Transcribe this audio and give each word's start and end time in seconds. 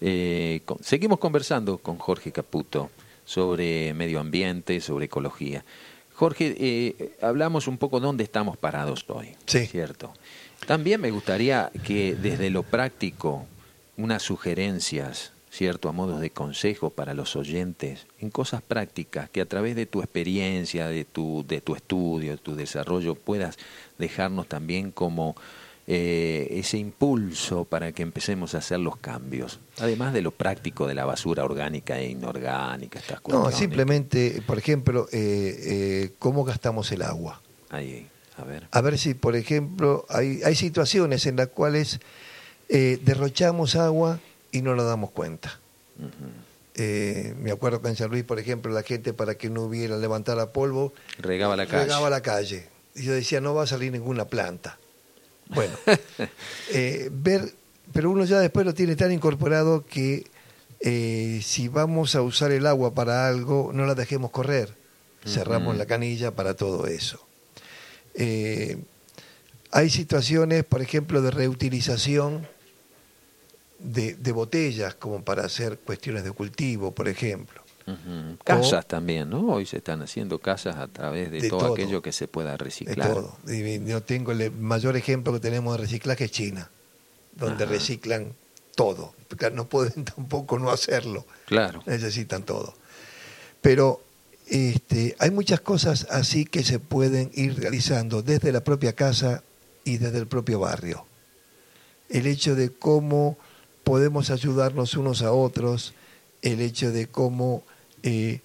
Eh, 0.00 0.62
seguimos 0.80 1.18
conversando 1.18 1.78
con 1.78 1.98
Jorge 1.98 2.32
Caputo 2.32 2.90
sobre 3.24 3.92
medio 3.94 4.20
ambiente, 4.20 4.80
sobre 4.80 5.06
ecología. 5.06 5.64
Jorge, 6.14 6.56
eh, 6.58 7.16
hablamos 7.22 7.68
un 7.68 7.78
poco 7.78 8.00
dónde 8.00 8.24
estamos 8.24 8.56
parados 8.56 9.04
hoy, 9.08 9.36
sí. 9.46 9.66
¿cierto? 9.66 10.12
También 10.66 11.00
me 11.00 11.10
gustaría 11.10 11.70
que 11.84 12.16
desde 12.16 12.50
lo 12.50 12.62
práctico, 12.62 13.46
unas 13.96 14.22
sugerencias, 14.22 15.32
¿cierto? 15.50 15.88
A 15.88 15.92
modo 15.92 16.18
de 16.18 16.30
consejo 16.30 16.90
para 16.90 17.14
los 17.14 17.36
oyentes, 17.36 18.06
en 18.20 18.30
cosas 18.30 18.62
prácticas, 18.62 19.30
que 19.30 19.40
a 19.40 19.46
través 19.46 19.76
de 19.76 19.86
tu 19.86 20.00
experiencia, 20.00 20.88
de 20.88 21.04
tu, 21.04 21.44
de 21.46 21.60
tu 21.60 21.74
estudio, 21.74 22.32
de 22.32 22.38
tu 22.38 22.54
desarrollo, 22.54 23.14
puedas 23.14 23.56
dejarnos 23.98 24.46
también 24.46 24.90
como 24.90 25.36
eh, 25.90 26.48
ese 26.50 26.76
impulso 26.76 27.64
para 27.64 27.92
que 27.92 28.02
empecemos 28.02 28.54
a 28.54 28.58
hacer 28.58 28.78
los 28.78 28.98
cambios, 28.98 29.58
además 29.78 30.12
de 30.12 30.20
lo 30.20 30.32
práctico 30.32 30.86
de 30.86 30.94
la 30.94 31.06
basura 31.06 31.44
orgánica 31.44 31.98
e 31.98 32.10
inorgánica. 32.10 32.98
Estas 32.98 33.22
no, 33.26 33.50
simplemente, 33.50 34.42
por 34.46 34.58
ejemplo, 34.58 35.08
eh, 35.12 35.56
eh, 35.62 36.10
cómo 36.18 36.44
gastamos 36.44 36.92
el 36.92 37.00
agua. 37.00 37.40
Ahí, 37.70 38.06
a 38.36 38.44
ver. 38.44 38.68
A 38.70 38.82
ver 38.82 38.98
si, 38.98 39.14
por 39.14 39.34
ejemplo, 39.34 40.04
hay, 40.10 40.42
hay 40.44 40.54
situaciones 40.56 41.24
en 41.24 41.36
las 41.36 41.48
cuales 41.48 42.00
derrochamos 42.68 43.74
agua 43.74 44.20
y 44.52 44.60
no 44.60 44.74
nos 44.74 44.84
damos 44.84 45.10
cuenta. 45.12 45.58
me 46.76 47.50
acuerdo 47.50 47.80
que 47.80 47.88
en 47.88 47.96
San 47.96 48.10
Luis, 48.10 48.24
por 48.24 48.38
ejemplo, 48.38 48.70
la 48.74 48.82
gente 48.82 49.14
para 49.14 49.36
que 49.36 49.48
no 49.48 49.62
hubiera 49.62 49.96
levantar 49.96 50.38
a 50.38 50.52
polvo, 50.52 50.92
regaba 51.16 51.56
la 51.56 51.64
calle. 51.64 51.84
Regaba 51.84 52.10
la 52.10 52.20
calle. 52.20 52.68
Y 52.94 53.04
yo 53.04 53.14
decía, 53.14 53.40
no 53.40 53.54
va 53.54 53.62
a 53.62 53.66
salir 53.66 53.90
ninguna 53.90 54.26
planta. 54.26 54.76
Bueno, 55.48 55.74
eh, 56.72 57.08
ver, 57.12 57.52
pero 57.92 58.10
uno 58.10 58.24
ya 58.24 58.40
después 58.40 58.66
lo 58.66 58.74
tiene 58.74 58.96
tan 58.96 59.12
incorporado 59.12 59.84
que 59.86 60.24
eh, 60.80 61.40
si 61.42 61.68
vamos 61.68 62.14
a 62.14 62.22
usar 62.22 62.52
el 62.52 62.66
agua 62.66 62.94
para 62.94 63.26
algo, 63.28 63.70
no 63.72 63.86
la 63.86 63.94
dejemos 63.94 64.30
correr. 64.30 64.76
Cerramos 65.26 65.76
la 65.76 65.84
canilla 65.84 66.30
para 66.30 66.54
todo 66.54 66.86
eso. 66.86 67.20
Eh, 68.14 68.78
hay 69.72 69.90
situaciones, 69.90 70.64
por 70.64 70.80
ejemplo, 70.80 71.20
de 71.20 71.30
reutilización 71.30 72.46
de, 73.78 74.32
botellas, 74.32 74.94
como 74.94 75.22
para 75.22 75.44
hacer 75.44 75.78
cuestiones 75.78 76.24
de 76.24 76.32
cultivo, 76.32 76.92
por 76.92 77.08
ejemplo. 77.08 77.62
Casas 78.44 78.86
también, 78.86 79.30
¿no? 79.30 79.46
Hoy 79.48 79.66
se 79.66 79.78
están 79.78 80.02
haciendo 80.02 80.38
casas 80.38 80.76
a 80.76 80.88
través 80.88 81.30
de, 81.30 81.48
todo, 81.48 81.72
aquello 81.72 82.02
que 82.02 82.12
se 82.12 82.28
pueda 82.28 82.56
reciclar. 82.56 83.08
De 83.08 83.14
todo. 83.14 83.38
yo 83.86 84.02
tengo 84.02 84.32
el 84.32 84.50
mayor 84.52 84.96
ejemplo 84.96 85.32
que 85.32 85.40
tenemos 85.40 85.76
de 85.76 85.84
reciclaje 85.84 86.24
es 86.24 86.30
China, 86.30 86.70
donde 87.36 87.66
reciclan 87.66 88.32
todo. 88.74 89.14
No 89.52 89.66
pueden 89.66 90.04
tampoco 90.16 90.58
no 90.58 90.70
hacerlo. 90.70 91.26
Claro. 91.46 91.82
Necesitan 91.86 92.42
todo. 92.42 92.74
Pero 93.60 94.02
este, 94.46 95.16
hay 95.18 95.30
muchas 95.30 95.60
cosas 95.60 96.06
así 96.10 96.44
que 96.44 96.62
se 96.62 96.78
pueden 96.78 97.30
ir 97.34 97.58
realizando 97.58 98.22
desde 98.22 98.52
la 98.52 98.62
propia 98.62 98.94
casa 98.94 99.42
y 99.84 99.98
desde 99.98 100.18
el 100.18 100.26
propio 100.26 100.60
barrio. 100.60 101.04
El 102.08 102.26
hecho 102.26 102.54
de 102.54 102.70
cómo 102.70 103.36
podemos 103.84 104.30
ayudarnos 104.30 104.94
unos 104.94 105.22
a 105.22 105.32
otros, 105.32 105.92
el 106.42 106.60
hecho 106.60 106.92
de 106.92 107.08
cómo 107.08 107.62
eh, 108.02 108.40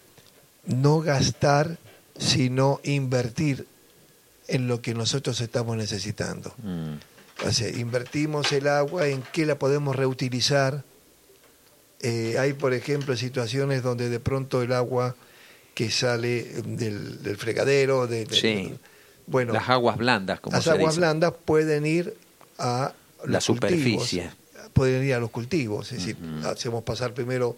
no 0.65 0.99
gastar, 0.99 1.77
sino 2.17 2.79
invertir 2.83 3.67
en 4.47 4.67
lo 4.67 4.81
que 4.81 4.93
nosotros 4.93 5.39
estamos 5.41 5.77
necesitando. 5.77 6.53
Mm. 6.63 7.47
O 7.47 7.51
sea, 7.51 7.69
invertimos 7.69 8.51
el 8.51 8.67
agua, 8.67 9.07
en 9.07 9.23
qué 9.33 9.45
la 9.45 9.57
podemos 9.57 9.95
reutilizar. 9.95 10.83
Eh, 11.99 12.37
hay, 12.37 12.53
por 12.53 12.73
ejemplo, 12.73 13.15
situaciones 13.15 13.81
donde 13.81 14.09
de 14.09 14.19
pronto 14.19 14.61
el 14.61 14.73
agua 14.73 15.15
que 15.73 15.89
sale 15.89 16.43
del, 16.65 17.35
fregadero, 17.37 18.07
de, 18.07 18.77
bueno, 19.25 19.53
las 19.53 19.69
aguas 19.69 19.97
blandas, 19.97 20.39
como 20.39 20.55
las 20.55 20.67
aguas 20.67 20.97
blandas 20.97 21.33
pueden 21.45 21.85
ir 21.85 22.13
a 22.59 22.93
la 23.25 23.41
superficie, 23.41 24.29
pueden 24.73 25.03
ir 25.03 25.15
a 25.15 25.19
los 25.19 25.31
cultivos, 25.31 25.91
es 25.91 25.99
decir, 25.99 26.17
hacemos 26.45 26.83
pasar 26.83 27.13
primero 27.13 27.57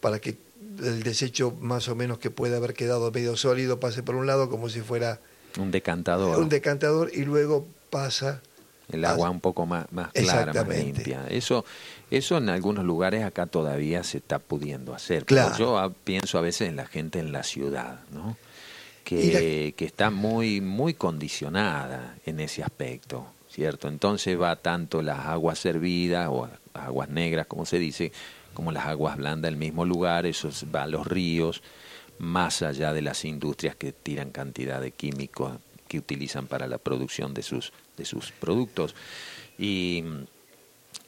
para 0.00 0.18
que 0.18 0.36
el 0.82 1.02
desecho 1.02 1.52
más 1.60 1.88
o 1.88 1.94
menos 1.94 2.18
que 2.18 2.30
puede 2.30 2.56
haber 2.56 2.74
quedado 2.74 3.10
medio 3.10 3.36
sólido 3.36 3.80
pase 3.80 4.02
por 4.02 4.14
un 4.14 4.26
lado 4.26 4.48
como 4.48 4.68
si 4.68 4.80
fuera 4.80 5.20
un 5.58 5.70
decantador. 5.70 6.38
Un 6.38 6.48
decantador 6.48 7.10
y 7.12 7.24
luego 7.24 7.66
pasa 7.90 8.42
el 8.90 9.04
agua 9.04 9.30
un 9.30 9.40
poco 9.40 9.66
más, 9.66 9.90
más 9.92 10.12
clara, 10.12 10.52
más 10.52 10.68
limpia. 10.68 11.26
Eso, 11.28 11.64
eso 12.10 12.36
en 12.36 12.48
algunos 12.48 12.84
lugares 12.84 13.24
acá 13.24 13.46
todavía 13.46 14.02
se 14.02 14.18
está 14.18 14.38
pudiendo 14.38 14.94
hacer. 14.94 15.24
Claro. 15.24 15.56
yo 15.56 15.94
pienso 16.04 16.38
a 16.38 16.40
veces 16.40 16.68
en 16.68 16.76
la 16.76 16.86
gente 16.86 17.18
en 17.18 17.32
la 17.32 17.42
ciudad, 17.42 18.00
¿no? 18.12 18.36
Que, 19.04 19.74
que 19.76 19.84
está 19.84 20.10
muy, 20.10 20.62
muy 20.62 20.94
condicionada 20.94 22.16
en 22.24 22.40
ese 22.40 22.62
aspecto, 22.62 23.26
¿cierto? 23.50 23.88
Entonces 23.88 24.40
va 24.40 24.56
tanto 24.56 25.02
las 25.02 25.26
aguas 25.26 25.58
servidas 25.58 26.28
o 26.30 26.48
aguas 26.72 27.10
negras, 27.10 27.46
como 27.46 27.66
se 27.66 27.78
dice, 27.78 28.12
como 28.54 28.72
las 28.72 28.86
aguas 28.86 29.16
blandas 29.16 29.50
del 29.50 29.58
mismo 29.58 29.84
lugar, 29.84 30.26
eso 30.26 30.50
va 30.74 30.84
a 30.84 30.86
los 30.86 31.06
ríos, 31.06 31.62
más 32.18 32.62
allá 32.62 32.92
de 32.92 33.02
las 33.02 33.24
industrias 33.24 33.76
que 33.76 33.92
tiran 33.92 34.30
cantidad 34.30 34.80
de 34.80 34.92
químicos 34.92 35.58
que 35.88 35.98
utilizan 35.98 36.46
para 36.46 36.66
la 36.66 36.78
producción 36.78 37.34
de 37.34 37.42
sus, 37.42 37.72
de 37.96 38.04
sus 38.04 38.32
productos. 38.32 38.94
Y, 39.58 40.04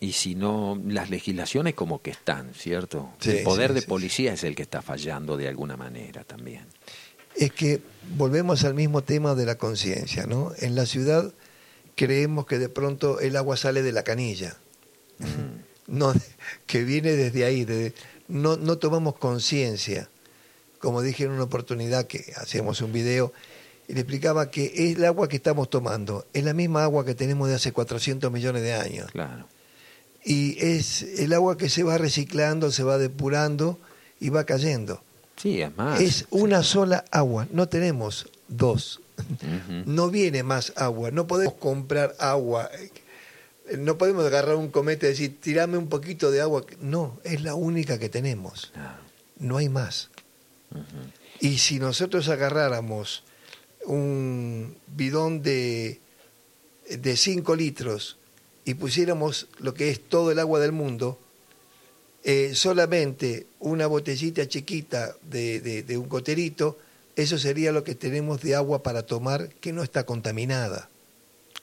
y 0.01 0.13
si 0.13 0.35
no, 0.35 0.81
las 0.87 1.11
legislaciones 1.11 1.75
como 1.75 2.03
que 2.03 2.11
están, 2.11 2.53
¿cierto? 2.55 3.11
el 3.25 3.43
poder 3.43 3.73
de 3.73 3.83
policía 3.83 4.33
es 4.33 4.45
el 4.45 4.55
que 4.55 4.63
está 4.63 4.83
fallando 4.83 5.37
de 5.37 5.49
alguna 5.49 5.77
manera 5.77 6.25
también. 6.25 6.67
Es 7.35 7.53
que 7.53 7.81
volvemos 8.17 8.65
al 8.65 8.75
mismo 8.75 9.03
tema 9.03 9.35
de 9.35 9.47
la 9.47 9.57
conciencia, 9.57 10.27
¿no? 10.27 10.53
En 10.59 10.75
la 10.75 10.87
ciudad 10.87 11.33
creemos 11.95 12.47
que 12.47 12.59
de 12.59 12.69
pronto 12.69 13.21
el 13.21 13.37
agua 13.37 13.57
sale 13.57 13.83
de 13.83 13.93
la 13.93 14.03
canilla 14.05 14.57
no, 15.89 16.13
que 16.67 16.85
viene 16.85 17.13
desde 17.13 17.45
ahí, 17.45 17.93
no, 18.29 18.57
no 18.57 18.79
tomamos 18.79 19.17
conciencia. 19.17 20.09
Como 20.79 21.03
dije 21.03 21.25
en 21.25 21.31
una 21.31 21.45
oportunidad 21.45 22.07
que 22.07 22.33
hacíamos 22.37 22.81
un 22.81 22.93
video, 22.93 23.33
y 23.89 23.95
le 23.95 24.01
explicaba 24.01 24.51
que 24.51 24.67
es 24.75 24.97
el 24.97 25.05
agua 25.05 25.29
que 25.29 25.37
estamos 25.37 25.71
tomando, 25.71 26.27
es 26.33 26.45
la 26.45 26.53
misma 26.53 26.83
agua 26.83 27.05
que 27.05 27.15
tenemos 27.15 27.49
de 27.49 27.55
hace 27.55 27.73
400 27.73 28.31
millones 28.33 28.63
de 28.63 28.75
años. 28.75 29.11
Claro. 29.13 29.47
Y 30.25 30.59
es 30.59 31.03
el 31.03 31.33
agua 31.33 31.57
que 31.57 31.69
se 31.69 31.85
va 31.85 31.99
reciclando, 31.99 32.73
se 32.73 32.83
va 32.83 32.99
depurando 32.99 33.79
y 34.19 34.31
va 34.31 34.45
cayendo. 34.45 35.03
Sí, 35.37 35.61
es 35.63 35.77
más. 35.77 36.01
Es 36.01 36.27
una 36.31 36.63
sola 36.65 37.05
agua, 37.13 37.47
no 37.53 37.69
tenemos 37.69 38.29
dos. 38.49 39.01
No 39.87 40.11
viene 40.11 40.43
más 40.43 40.73
agua, 40.77 41.11
no 41.11 41.27
podemos 41.27 41.55
comprar 41.55 42.15
agua 42.19 42.71
no 43.79 43.99
podemos 43.99 44.25
agarrar 44.25 44.57
un 44.57 44.71
cometa 44.71 45.07
y 45.07 45.11
decir, 45.11 45.41
tirame 45.41 45.77
un 45.77 45.89
poquito 45.89 46.31
de 46.31 46.41
agua. 46.41 46.65
No, 46.81 47.19
es 47.25 47.43
la 47.43 47.55
única 47.55 47.99
que 47.99 48.09
tenemos. 48.09 48.73
No 49.39 49.57
hay 49.57 49.69
más. 49.69 50.11
Y 51.41 51.59
si 51.59 51.79
nosotros 51.79 52.29
agarráramos 52.29 53.25
un 53.85 54.77
bidón 54.87 55.43
de, 55.43 56.01
de 56.89 57.17
5 57.17 57.55
litros 57.57 58.19
y 58.65 58.75
pusiéramos 58.75 59.49
lo 59.59 59.75
que 59.75 59.91
es 59.91 60.01
todo 60.01 60.31
el 60.31 60.39
agua 60.39 60.61
del 60.61 60.73
mundo, 60.73 61.19
eh, 62.25 62.55
solamente 62.55 63.47
una 63.61 63.87
botellita 63.87 64.49
chiquita 64.49 65.17
de, 65.23 65.61
de 65.61 65.99
un 65.99 66.09
coterito, 66.09 66.79
eso 67.15 67.39
sería 67.39 67.73
lo 67.73 67.85
que 67.85 67.95
tenemos 67.95 68.43
de 68.43 68.55
agua 68.55 68.83
para 68.83 69.05
tomar 69.05 69.49
que 69.61 69.73
no 69.73 69.83
está 69.83 70.05
contaminada. 70.05 70.91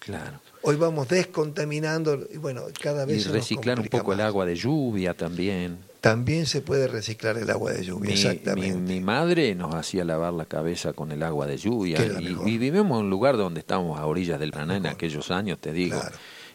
Claro. 0.03 0.41
Hoy 0.63 0.75
vamos 0.75 1.07
descontaminando 1.07 2.27
y 2.29 2.37
bueno, 2.37 2.63
cada 2.81 3.05
vez... 3.05 3.25
Y 3.25 3.29
reciclar 3.29 3.79
un 3.79 3.87
poco 3.87 4.11
el 4.11 4.19
agua 4.19 4.45
de 4.45 4.55
lluvia 4.55 5.13
también. 5.13 5.77
También 6.01 6.45
se 6.45 6.59
puede 6.59 6.87
reciclar 6.89 7.37
el 7.37 7.49
agua 7.49 7.71
de 7.71 7.85
lluvia, 7.85 8.11
exactamente. 8.11 8.77
Mi, 8.77 8.99
madre 8.99 9.55
nos 9.55 9.73
hacía 9.73 10.03
lavar 10.03 10.33
la 10.33 10.43
cabeza 10.43 10.91
con 10.91 11.13
el 11.13 11.23
agua 11.23 11.47
de 11.47 11.57
lluvia 11.57 11.97
y, 12.19 12.57
vivimos 12.57 12.99
en 12.99 13.05
un 13.05 13.09
lugar 13.09 13.37
donde 13.37 13.61
estábamos 13.61 13.97
a 13.97 14.05
orillas 14.05 14.41
del 14.41 14.51
Paraná 14.51 14.75
en 14.75 14.87
aquellos 14.87 15.31
años, 15.31 15.59
te 15.59 15.71
digo. 15.71 16.01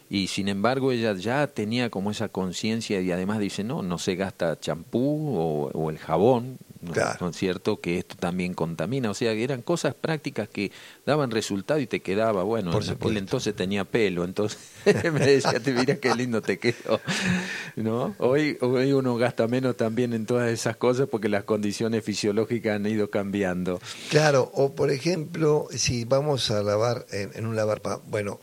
Y 0.07 0.27
sin 0.27 0.47
embargo 0.47 0.91
ella 0.91 1.13
ya 1.13 1.47
tenía 1.47 1.89
como 1.89 2.11
esa 2.11 2.29
conciencia 2.29 3.01
y 3.01 3.11
además 3.11 3.39
dice, 3.39 3.63
no, 3.63 3.81
no 3.81 3.97
se 3.97 4.15
gasta 4.15 4.59
champú 4.59 5.71
o, 5.73 5.89
el 5.89 5.97
jabón, 5.97 6.59
¿no? 6.81 7.29
es 7.29 7.35
cierto? 7.35 7.79
Que 7.79 7.97
esto 7.97 8.15
también 8.15 8.53
contamina. 8.53 9.09
O 9.09 9.13
sea, 9.13 9.33
que 9.33 9.43
eran 9.43 9.61
cosas 9.61 9.93
prácticas 9.93 10.49
que 10.49 10.71
daban 11.05 11.31
resultado 11.31 11.79
y 11.79 11.87
te 11.87 12.01
quedaba, 12.01 12.43
bueno, 12.43 12.71
Por 12.71 13.11
en 13.11 13.17
entonces 13.17 13.55
tenía 13.55 13.85
pelo, 13.85 14.23
entonces 14.23 14.59
me 14.85 15.19
decía, 15.19 15.59
te 15.59 15.73
mira 15.73 15.95
qué 15.97 16.15
lindo 16.15 16.41
te 16.41 16.59
quedó. 16.59 17.01
¿No? 17.75 18.15
Hoy, 18.19 18.57
hoy 18.61 18.93
uno 18.93 19.17
gasta 19.17 19.47
menos 19.47 19.77
también 19.77 20.13
en 20.13 20.25
todas 20.25 20.51
esas 20.51 20.77
cosas 20.77 21.07
porque 21.09 21.29
las 21.29 21.43
condiciones 21.43 22.03
fisiológicas 22.03 22.75
han 22.75 22.85
ido 22.85 23.09
cambiando. 23.09 23.79
Claro, 24.09 24.51
o 24.53 24.73
por 24.73 24.91
ejemplo, 24.91 25.67
si 25.71 26.05
vamos 26.05 26.51
a 26.51 26.63
lavar 26.63 27.05
en, 27.11 27.45
un 27.45 27.55
lavar, 27.55 27.81
bueno, 28.07 28.39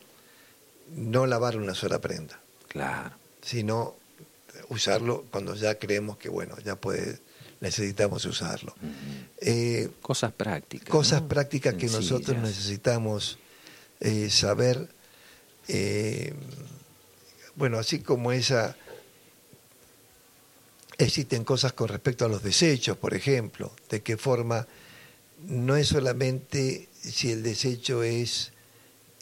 no 0.95 1.27
lavar 1.27 1.57
una 1.57 1.75
sola 1.75 2.01
prenda. 2.01 2.41
Claro. 2.69 3.11
Sino 3.41 3.95
usarlo 4.69 5.25
cuando 5.31 5.55
ya 5.55 5.77
creemos 5.77 6.17
que, 6.17 6.29
bueno, 6.29 6.57
ya 6.65 6.77
puede, 6.77 7.19
necesitamos 7.61 8.25
usarlo. 8.25 8.75
Eh, 9.41 9.89
cosas 10.03 10.33
prácticas. 10.33 10.89
Cosas 10.89 11.23
prácticas 11.23 11.75
que 11.75 11.87
nosotros 11.87 12.37
necesitamos 12.39 13.39
eh, 14.01 14.31
saber. 14.31 14.89
Eh, 15.69 16.35
bueno, 17.55 17.79
así 17.79 18.01
como 18.01 18.33
esa... 18.33 18.77
Existen 20.99 21.45
cosas 21.45 21.75
con 21.75 21.89
respecto 21.89 22.25
a 22.25 22.29
los 22.29 22.43
desechos, 22.43 22.97
por 22.97 23.13
ejemplo, 23.13 23.71
de 23.91 24.01
qué 24.03 24.17
forma 24.17 24.67
no 25.47 25.77
es 25.77 25.89
solamente 25.89 26.89
si 27.03 27.31
el 27.31 27.43
desecho 27.43 28.03
es 28.03 28.53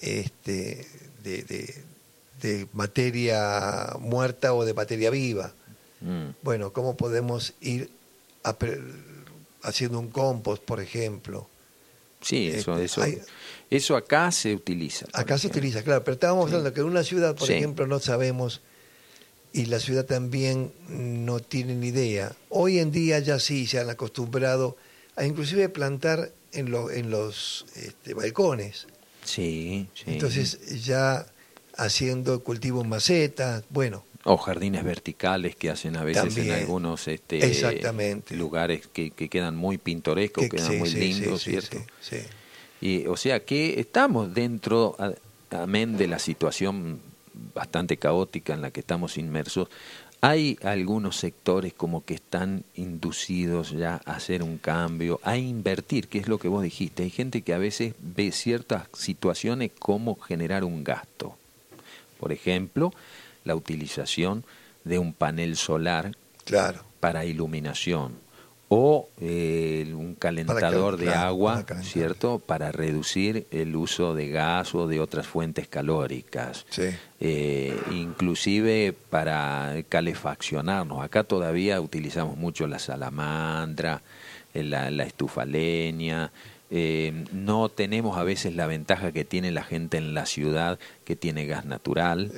este, 0.01 0.87
de, 1.25 2.69
materia 2.73 3.97
muerta 3.99 4.55
o 4.55 4.65
de 4.65 4.75
materia 4.75 5.11
viva. 5.11 5.53
Mm. 6.01 6.31
Bueno, 6.43 6.73
¿cómo 6.73 6.97
podemos 6.97 7.55
ir 7.61 7.91
haciendo 9.63 9.99
un 9.99 10.11
compost, 10.11 10.63
por 10.63 10.81
ejemplo? 10.81 11.49
Sí, 12.21 12.49
eso, 12.49 12.79
este, 12.79 12.85
eso, 12.85 13.27
eso 13.71 13.97
acá 13.97 14.31
se 14.33 14.55
utiliza. 14.55 15.07
Acá 15.13 15.37
se 15.37 15.49
utiliza, 15.49 15.83
claro, 15.83 16.05
pero 16.05 16.15
estábamos 16.15 16.47
hablando 16.47 16.73
que 16.73 16.81
en 16.81 16.87
una 16.87 17.03
ciudad, 17.03 17.35
por 17.35 17.51
ejemplo, 17.51 17.87
no 17.87 18.01
sabemos 18.01 18.63
y 19.53 19.67
la 19.67 19.79
ciudad 19.79 20.05
también 20.05 20.73
no 20.89 21.39
tiene 21.41 21.75
ni 21.75 21.89
idea. 21.89 22.35
Hoy 22.49 22.79
en 22.79 22.91
día 22.91 23.19
ya 23.21 23.39
sí 23.39 23.67
se 23.67 23.79
han 23.79 23.89
acostumbrado 23.89 24.77
a 25.17 25.25
inclusive 25.25 25.69
plantar 25.69 26.33
en, 26.53 26.75
en 26.93 27.11
los 27.11 27.67
este, 27.77 28.15
balcones. 28.15 28.89
Sí, 29.25 29.89
sí. 29.95 30.05
Entonces 30.07 30.85
ya 30.85 31.27
haciendo 31.77 32.43
cultivos 32.43 32.87
macetas, 32.87 33.65
bueno. 33.71 34.05
O 34.25 34.37
jardines 34.39 34.85
verticales 34.85 35.55
que 35.55 35.71
hacen 35.71 35.97
a 35.97 36.05
veces 36.05 36.37
en 36.39 36.51
algunos 36.51 37.09
este, 37.09 37.45
exactamente. 37.45 38.35
lugares 38.37 38.87
que, 38.87 39.11
quedan 39.11 39.55
muy 39.55 39.79
pintorescos, 39.79 40.45
que, 40.45 40.57
quedan 40.57 40.79
muy 40.79 40.91
lindos, 40.91 41.43
¿cierto? 41.43 41.77
Y, 42.81 43.07
o 43.07 43.17
sea 43.17 43.45
que 43.45 43.79
estamos 43.81 44.35
dentro, 44.35 44.97
amén 45.51 45.97
de 45.97 46.07
la 46.07 46.19
situación 46.19 47.01
bastante 47.55 47.97
caótica 47.97 48.55
en 48.55 48.63
la 48.63 48.71
que 48.71 48.81
estamos 48.81 49.19
inmersos, 49.19 49.69
hay 50.21 50.59
algunos 50.63 51.17
sectores 51.17 51.75
como 51.75 52.03
que 52.03 52.15
están 52.15 52.65
inducidos 52.77 53.73
ya 53.73 54.01
a 54.07 54.13
hacer 54.13 54.43
un 54.43 54.57
cambio, 54.57 55.21
a 55.23 55.37
invertir, 55.37 56.09
que 56.09 56.19
es 56.19 56.29
lo 56.29 56.39
que 56.39 56.49
vos 56.49 56.63
dijiste. 56.63 57.03
Hay 57.03 57.11
gente 57.11 57.43
que 57.43 57.53
a 57.53 57.59
veces 57.59 57.93
ve 58.01 58.33
ciertas 58.33 58.89
situaciones 58.95 59.71
como 59.79 60.19
generar 60.19 60.65
un 60.65 60.83
gasto. 60.83 61.37
Por 62.19 62.33
ejemplo, 62.33 62.95
la 63.45 63.55
utilización 63.55 64.45
de 64.85 64.99
un 64.99 65.13
panel 65.13 65.57
solar 65.57 66.13
para 67.01 67.25
iluminación 67.25 68.25
o 68.69 69.09
eh, 69.21 69.93
un 69.95 70.15
calentador 70.15 70.97
de 70.97 71.11
agua, 71.11 71.65
¿cierto? 71.83 72.39
Para 72.39 72.73
reducir 72.73 73.47
el 73.51 73.77
uso 73.77 74.15
de 74.15 74.31
gas 74.31 74.75
o 74.75 74.89
de 74.89 75.01
otras 75.01 75.27
fuentes 75.27 75.69
calóricas. 75.69 76.67
Eh, 77.21 77.79
inclusive 77.93 78.95
para 79.11 79.77
calefaccionarnos. 79.89 81.05
Acá 81.05 81.25
todavía 81.25 81.81
utilizamos 81.81 82.37
mucho 82.37 82.67
la 82.67 82.79
salamandra, 82.79 84.03
la, 84.55 84.91
la 84.91 85.05
estufa 85.05 85.45
leña, 85.45 86.33
eh, 86.71 87.25
no 87.31 87.69
tenemos 87.69 88.17
a 88.17 88.25
veces 88.25 88.55
la 88.57 88.67
ventaja 88.67 89.13
que 89.13 89.25
tiene 89.25 89.51
la 89.51 89.63
gente 89.63 89.99
en 89.99 90.15
la 90.15 90.25
ciudad 90.25 90.79
que 91.05 91.15
tiene 91.15 91.47
gas 91.47 91.67
natural 91.67 92.33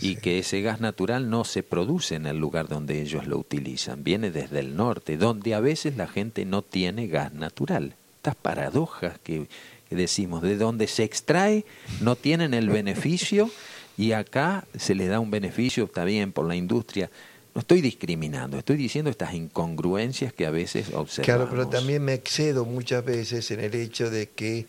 y 0.00 0.16
que 0.16 0.38
ese 0.38 0.62
gas 0.62 0.80
natural 0.80 1.28
no 1.28 1.44
se 1.44 1.62
produce 1.62 2.14
en 2.14 2.26
el 2.26 2.38
lugar 2.38 2.68
donde 2.68 3.02
ellos 3.02 3.26
lo 3.26 3.38
utilizan, 3.38 4.04
viene 4.04 4.30
desde 4.30 4.60
el 4.60 4.76
norte, 4.76 5.16
donde 5.16 5.54
a 5.54 5.60
veces 5.60 5.96
la 5.96 6.06
gente 6.06 6.44
no 6.44 6.62
tiene 6.62 7.08
gas 7.08 7.32
natural. 7.32 7.94
Estas 8.18 8.36
paradojas 8.36 9.18
que, 9.18 9.48
que 9.88 9.96
decimos, 9.96 10.42
de 10.42 10.56
donde 10.56 10.86
se 10.86 11.02
extrae 11.02 11.64
no 12.00 12.14
tienen 12.14 12.54
el 12.54 12.68
beneficio 12.70 13.50
y 13.98 14.12
acá 14.12 14.66
se 14.78 14.94
le 14.94 15.08
da 15.08 15.20
un 15.20 15.30
beneficio, 15.30 15.84
está 15.84 16.04
bien, 16.04 16.32
por 16.32 16.46
la 16.46 16.54
industria 16.54 17.10
no 17.56 17.60
estoy 17.60 17.80
discriminando, 17.80 18.58
estoy 18.58 18.76
diciendo 18.76 19.10
estas 19.10 19.32
incongruencias 19.32 20.30
que 20.34 20.44
a 20.44 20.50
veces 20.50 20.92
observamos. 20.92 21.24
Claro, 21.24 21.48
pero 21.48 21.66
también 21.66 22.04
me 22.04 22.12
excedo 22.12 22.66
muchas 22.66 23.02
veces 23.02 23.50
en 23.50 23.60
el 23.60 23.74
hecho 23.74 24.10
de 24.10 24.28
que 24.28 24.66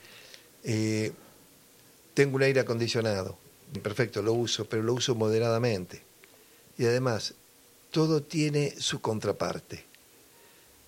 eh, 0.64 1.12
tengo 2.14 2.38
un 2.38 2.44
aire 2.44 2.62
acondicionado. 2.62 3.38
Perfecto, 3.84 4.22
lo 4.22 4.32
uso, 4.32 4.70
pero 4.70 4.84
lo 4.84 4.94
uso 4.94 5.16
moderadamente. 5.16 6.02
Y 6.78 6.86
además, 6.86 7.34
todo 7.92 8.24
tiene 8.24 8.74
su 8.80 9.02
contraparte. 9.02 9.84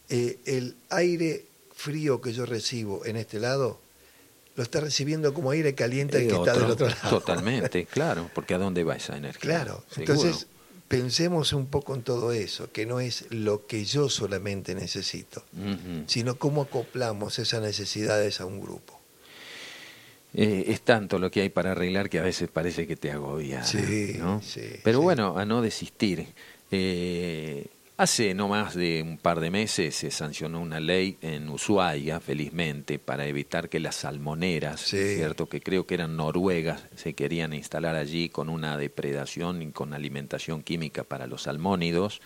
Eh, 0.07 0.40
el 0.45 0.78
aire 0.92 1.44
frío 1.75 2.22
que 2.22 2.31
yo 2.31 2.45
recibo 2.45 3.06
en 3.06 3.18
este 3.18 3.42
lado 3.42 3.78
lo 4.56 4.63
está 4.63 4.80
recibiendo 4.80 5.34
como 5.34 5.52
aire 5.52 5.75
caliente 5.75 6.22
el 6.22 6.30
que 6.30 6.36
está 6.36 6.54
del 6.54 6.72
otro 6.72 6.88
lado. 6.88 7.10
Totalmente, 7.10 7.86
claro, 7.92 8.31
porque 8.34 8.54
¿a 8.54 8.57
dónde 8.57 8.86
va 8.86 8.95
esa 8.95 9.18
energía? 9.18 9.42
Claro, 9.42 9.84
entonces 9.98 10.48
pensemos 10.90 11.54
un 11.54 11.68
poco 11.68 11.96
en 11.96 12.02
todo 12.02 12.34
eso, 12.34 12.72
que 12.74 12.86
no 12.86 13.00
es 13.00 13.28
lo 13.30 13.68
que 13.68 13.86
yo 13.86 14.10
solamente 14.10 14.76
necesito, 14.76 15.44
sino 16.08 16.36
cómo 16.36 16.64
acoplamos 16.64 17.40
esas 17.40 17.62
necesidades 17.62 18.42
a 18.42 18.46
un 18.46 18.60
grupo. 18.60 19.00
Eh, 20.34 20.66
es 20.68 20.82
tanto 20.82 21.18
lo 21.18 21.32
que 21.32 21.42
hay 21.42 21.50
para 21.50 21.72
arreglar 21.72 22.10
que 22.10 22.20
a 22.20 22.24
veces 22.24 22.50
parece 22.50 22.86
que 22.86 22.96
te 22.96 23.12
agobia. 23.12 23.64
Sí, 23.64 24.16
¿no? 24.20 24.42
sí 24.42 24.62
Pero 24.84 25.02
bueno, 25.02 25.38
a 25.38 25.46
no 25.46 25.62
desistir. 25.62 26.28
Eh, 26.72 27.68
Hace 28.00 28.34
no 28.34 28.48
más 28.48 28.75
de 28.75 29.01
un 29.01 29.18
par 29.18 29.42
de 29.42 29.51
meses 29.51 29.94
se 29.94 30.10
sancionó 30.10 30.62
una 30.62 30.80
ley 30.80 31.18
en 31.22 31.50
Ushuaia, 31.50 32.22
felizmente, 32.22 32.98
para 32.98 33.28
evitar 33.28 33.68
que 33.68 33.81
las 33.81 33.96
salmoneras, 33.96 34.80
cierto, 34.80 35.50
que 35.50 35.60
creo 35.60 35.86
que 35.86 35.96
eran 35.96 36.16
noruegas, 36.16 36.81
se 36.96 37.13
querían 37.13 37.51
instalar 37.54 37.98
allí 37.98 38.30
con 38.30 38.48
una 38.48 38.78
depredación 38.78 39.62
y 39.62 39.72
con 39.74 39.94
alimentación 39.94 40.63
química 40.63 41.04
para 41.04 41.28
los 41.28 41.42
salmónidos, 41.42 42.22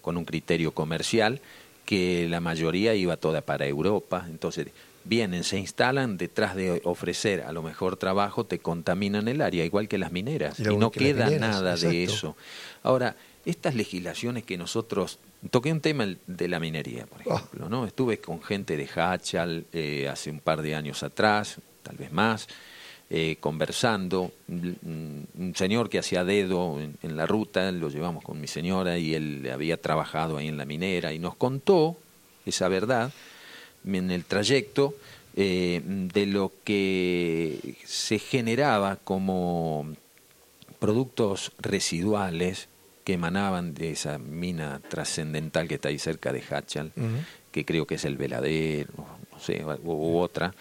con 0.00 0.16
un 0.16 0.24
criterio 0.24 0.72
comercial, 0.72 1.40
que 1.84 2.26
la 2.28 2.40
mayoría 2.40 2.96
iba 2.96 3.16
toda 3.16 3.42
para 3.42 3.64
Europa. 3.68 4.26
Entonces, 4.28 4.66
vienen, 5.04 5.44
se 5.44 5.56
instalan, 5.56 6.16
detrás 6.16 6.56
de 6.56 6.80
ofrecer 6.82 7.42
a 7.42 7.52
lo 7.52 7.62
mejor 7.62 7.96
trabajo, 7.96 8.42
te 8.42 8.58
contaminan 8.58 9.28
el 9.28 9.40
área, 9.40 9.64
igual 9.64 9.86
que 9.86 9.98
las 9.98 10.10
mineras, 10.10 10.58
y, 10.58 10.64
no 10.64 10.90
queda 10.90 11.30
nada 11.30 11.76
de 11.76 12.02
eso. 12.02 12.36
Ahora, 12.82 13.14
estas 13.46 13.76
legislaciones 13.76 14.42
que 14.42 14.58
nosotros 14.58 15.20
toqué 15.50 15.72
un 15.72 15.80
tema 15.80 16.06
de 16.26 16.48
la 16.48 16.58
minería, 16.58 17.06
por 17.06 17.20
ah. 17.20 17.36
ejemplo, 17.36 17.68
¿no? 17.68 17.86
Estuve 17.86 18.18
con 18.18 18.42
gente 18.42 18.76
de 18.76 18.88
Hachal 18.94 19.64
eh, 19.72 20.08
hace 20.08 20.30
un 20.30 20.40
par 20.40 20.60
de 20.60 20.74
años 20.74 21.02
atrás, 21.04 21.58
tal 21.84 21.96
vez 21.96 22.12
más, 22.12 22.48
eh, 23.08 23.36
conversando, 23.38 24.32
un 24.48 25.52
señor 25.54 25.88
que 25.88 26.00
hacía 26.00 26.24
dedo 26.24 26.80
en, 26.80 27.16
la 27.16 27.24
ruta, 27.24 27.70
lo 27.70 27.88
llevamos 27.88 28.24
con 28.24 28.40
mi 28.40 28.48
señora 28.48 28.98
y 28.98 29.14
él 29.14 29.48
había 29.52 29.80
trabajado 29.80 30.38
ahí 30.38 30.48
en 30.48 30.56
la 30.56 30.64
minera 30.64 31.12
y 31.12 31.20
nos 31.20 31.36
contó 31.36 31.96
esa 32.44 32.66
verdad 32.66 33.12
en 33.86 34.10
el 34.10 34.24
trayecto 34.24 34.96
eh, 35.36 35.82
de 35.84 36.26
lo 36.26 36.50
que 36.64 37.76
se 37.84 38.18
generaba 38.18 38.96
como 38.96 39.86
productos 40.80 41.52
residuales 41.60 42.68
que 43.06 43.12
emanaban 43.12 43.72
de 43.72 43.92
esa 43.92 44.18
mina 44.18 44.80
trascendental 44.88 45.68
que 45.68 45.76
está 45.76 45.90
ahí 45.90 45.98
cerca 46.00 46.32
de 46.32 46.42
Hachal, 46.50 46.90
que 47.52 47.64
creo 47.64 47.86
que 47.86 47.94
es 47.94 48.04
el 48.04 48.16
veladero, 48.16 48.92
no 49.30 49.38
sé, 49.38 49.64
u, 49.84 50.18
otra, 50.18 50.52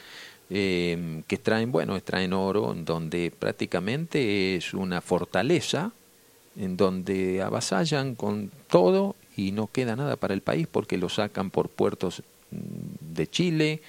eh, 0.51 1.23
que 1.25 1.39
traen, 1.39 1.71
bueno, 1.71 1.95
extraen 1.95 2.33
oro, 2.33 2.71
en 2.71 2.85
donde 2.85 3.33
prácticamente 3.37 4.55
es 4.55 4.75
una 4.75 5.01
fortaleza, 5.01 5.91
en 6.55 6.77
donde 6.77 7.41
avasallan 7.41 8.13
con 8.13 8.51
todo 8.69 9.15
y 9.35 9.51
no 9.51 9.65
queda 9.65 9.95
nada 9.95 10.15
para 10.15 10.35
el 10.35 10.41
país 10.41 10.67
porque 10.71 10.99
lo 10.99 11.09
sacan 11.09 11.49
por 11.49 11.69
puertos 11.69 12.21
mm, 12.51 13.15
de 13.15 13.27
Chile. 13.27 13.81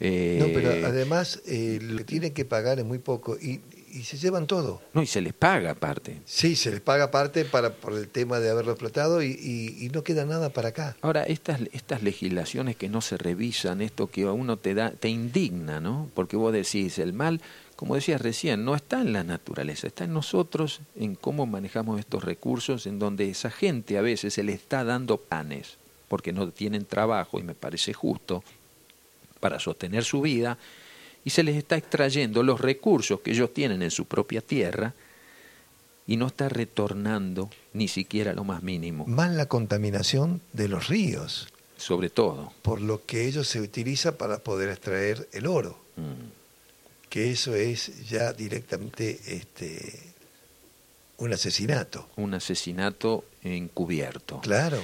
no, 0.00 0.46
pero 0.52 0.72
eh, 0.72 0.84
además 0.84 1.42
eh, 1.46 1.78
lo 1.80 1.98
que 1.98 2.04
tienen 2.04 2.34
que 2.34 2.44
pagar 2.44 2.80
es 2.80 2.84
muy 2.84 2.98
poco 2.98 3.38
y 3.40 3.60
y 3.90 4.04
se 4.04 4.16
llevan 4.16 4.46
todo. 4.46 4.80
No, 4.94 5.02
y 5.02 5.06
se 5.06 5.20
les 5.20 5.32
paga 5.32 5.72
aparte. 5.72 6.20
Sí, 6.24 6.56
se 6.56 6.70
les 6.70 6.80
paga 6.80 7.04
aparte 7.04 7.44
para, 7.44 7.70
por 7.70 7.94
el 7.94 8.08
tema 8.08 8.38
de 8.40 8.50
haberlo 8.50 8.72
explotado 8.72 9.22
y, 9.22 9.30
y, 9.32 9.88
no 9.90 10.04
queda 10.04 10.24
nada 10.24 10.50
para 10.50 10.68
acá. 10.68 10.96
Ahora, 11.02 11.24
estas, 11.24 11.60
estas 11.72 12.02
legislaciones 12.02 12.76
que 12.76 12.88
no 12.88 13.00
se 13.00 13.16
revisan, 13.16 13.80
esto 13.80 14.08
que 14.08 14.22
a 14.22 14.32
uno 14.32 14.56
te, 14.56 14.74
da, 14.74 14.90
te 14.90 15.08
indigna, 15.08 15.80
¿no? 15.80 16.08
Porque 16.14 16.36
vos 16.36 16.52
decís, 16.52 16.98
el 16.98 17.12
mal, 17.12 17.40
como 17.76 17.94
decías 17.94 18.20
recién, 18.20 18.64
no 18.64 18.74
está 18.74 19.00
en 19.00 19.12
la 19.12 19.24
naturaleza, 19.24 19.86
está 19.86 20.04
en 20.04 20.12
nosotros, 20.12 20.80
en 20.96 21.14
cómo 21.14 21.46
manejamos 21.46 21.98
estos 21.98 22.24
recursos, 22.24 22.86
en 22.86 22.98
donde 22.98 23.28
esa 23.30 23.50
gente 23.50 23.98
a 23.98 24.02
veces 24.02 24.34
se 24.34 24.42
le 24.42 24.52
está 24.52 24.84
dando 24.84 25.16
panes, 25.16 25.78
porque 26.08 26.32
no 26.32 26.50
tienen 26.50 26.84
trabajo, 26.84 27.38
y 27.38 27.42
me 27.42 27.54
parece 27.54 27.92
justo, 27.92 28.44
para 29.40 29.58
sostener 29.58 30.04
su 30.04 30.20
vida, 30.20 30.58
y 31.24 31.30
se 31.30 31.42
les 31.42 31.56
está 31.56 31.76
extrayendo 31.76 32.42
los 32.42 32.60
recursos 32.60 33.20
que 33.20 33.32
ellos 33.32 33.52
tienen 33.52 33.82
en 33.82 33.90
su 33.90 34.06
propia 34.06 34.40
tierra 34.40 34.94
y 36.06 36.16
no 36.16 36.26
está 36.26 36.48
retornando 36.48 37.50
ni 37.72 37.88
siquiera 37.88 38.32
lo 38.32 38.44
más 38.44 38.62
mínimo. 38.62 39.06
Más 39.06 39.32
la 39.32 39.46
contaminación 39.46 40.40
de 40.52 40.68
los 40.68 40.88
ríos. 40.88 41.48
Sobre 41.76 42.10
todo. 42.10 42.52
Por 42.62 42.80
lo 42.80 43.04
que 43.06 43.26
ellos 43.26 43.48
se 43.48 43.60
utiliza 43.60 44.18
para 44.18 44.38
poder 44.38 44.70
extraer 44.70 45.28
el 45.32 45.46
oro. 45.46 45.78
Mm. 45.96 47.08
Que 47.08 47.30
eso 47.30 47.54
es 47.54 48.08
ya 48.08 48.32
directamente 48.32 49.20
este, 49.26 50.12
un 51.18 51.32
asesinato. 51.32 52.08
Un 52.16 52.34
asesinato 52.34 53.24
encubierto. 53.42 54.40
Claro. 54.40 54.82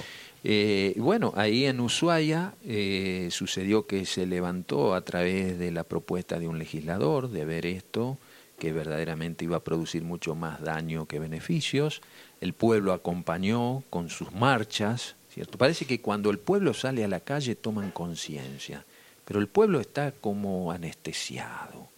Eh, 0.49 0.93
bueno, 0.95 1.33
ahí 1.35 1.65
en 1.65 1.81
Ushuaia 1.81 2.53
eh, 2.63 3.27
sucedió 3.31 3.85
que 3.85 4.05
se 4.05 4.25
levantó 4.25 4.95
a 4.95 5.01
través 5.01 5.59
de 5.59 5.71
la 5.71 5.83
propuesta 5.83 6.39
de 6.39 6.47
un 6.47 6.57
legislador 6.57 7.29
de 7.29 7.43
ver 7.43 7.65
esto, 7.65 8.17
que 8.57 8.71
verdaderamente 8.71 9.43
iba 9.43 9.57
a 9.57 9.63
producir 9.65 10.03
mucho 10.03 10.35
más 10.35 10.61
daño 10.61 11.05
que 11.05 11.19
beneficios. 11.19 12.01
El 12.39 12.53
pueblo 12.53 12.93
acompañó 12.93 13.83
con 13.89 14.09
sus 14.09 14.31
marchas, 14.31 15.17
¿cierto? 15.33 15.57
Parece 15.57 15.83
que 15.83 15.99
cuando 15.99 16.29
el 16.29 16.39
pueblo 16.39 16.73
sale 16.73 17.03
a 17.03 17.09
la 17.09 17.19
calle 17.19 17.55
toman 17.55 17.91
conciencia, 17.91 18.85
pero 19.25 19.41
el 19.41 19.47
pueblo 19.47 19.81
está 19.81 20.13
como 20.13 20.71
anestesiado, 20.71 21.89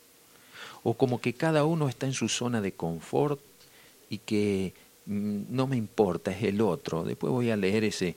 o 0.82 0.96
como 0.96 1.22
que 1.22 1.34
cada 1.34 1.66
uno 1.66 1.88
está 1.88 2.08
en 2.08 2.14
su 2.14 2.28
zona 2.28 2.62
de 2.62 2.72
confort 2.72 3.40
y 4.10 4.18
que 4.18 4.74
no 5.10 5.68
me 5.68 5.76
importa, 5.76 6.32
es 6.32 6.44
el 6.44 6.62
otro. 6.62 7.04
Después 7.04 7.32
voy 7.32 7.50
a 7.50 7.58
leer 7.58 7.84
ese, 7.84 8.16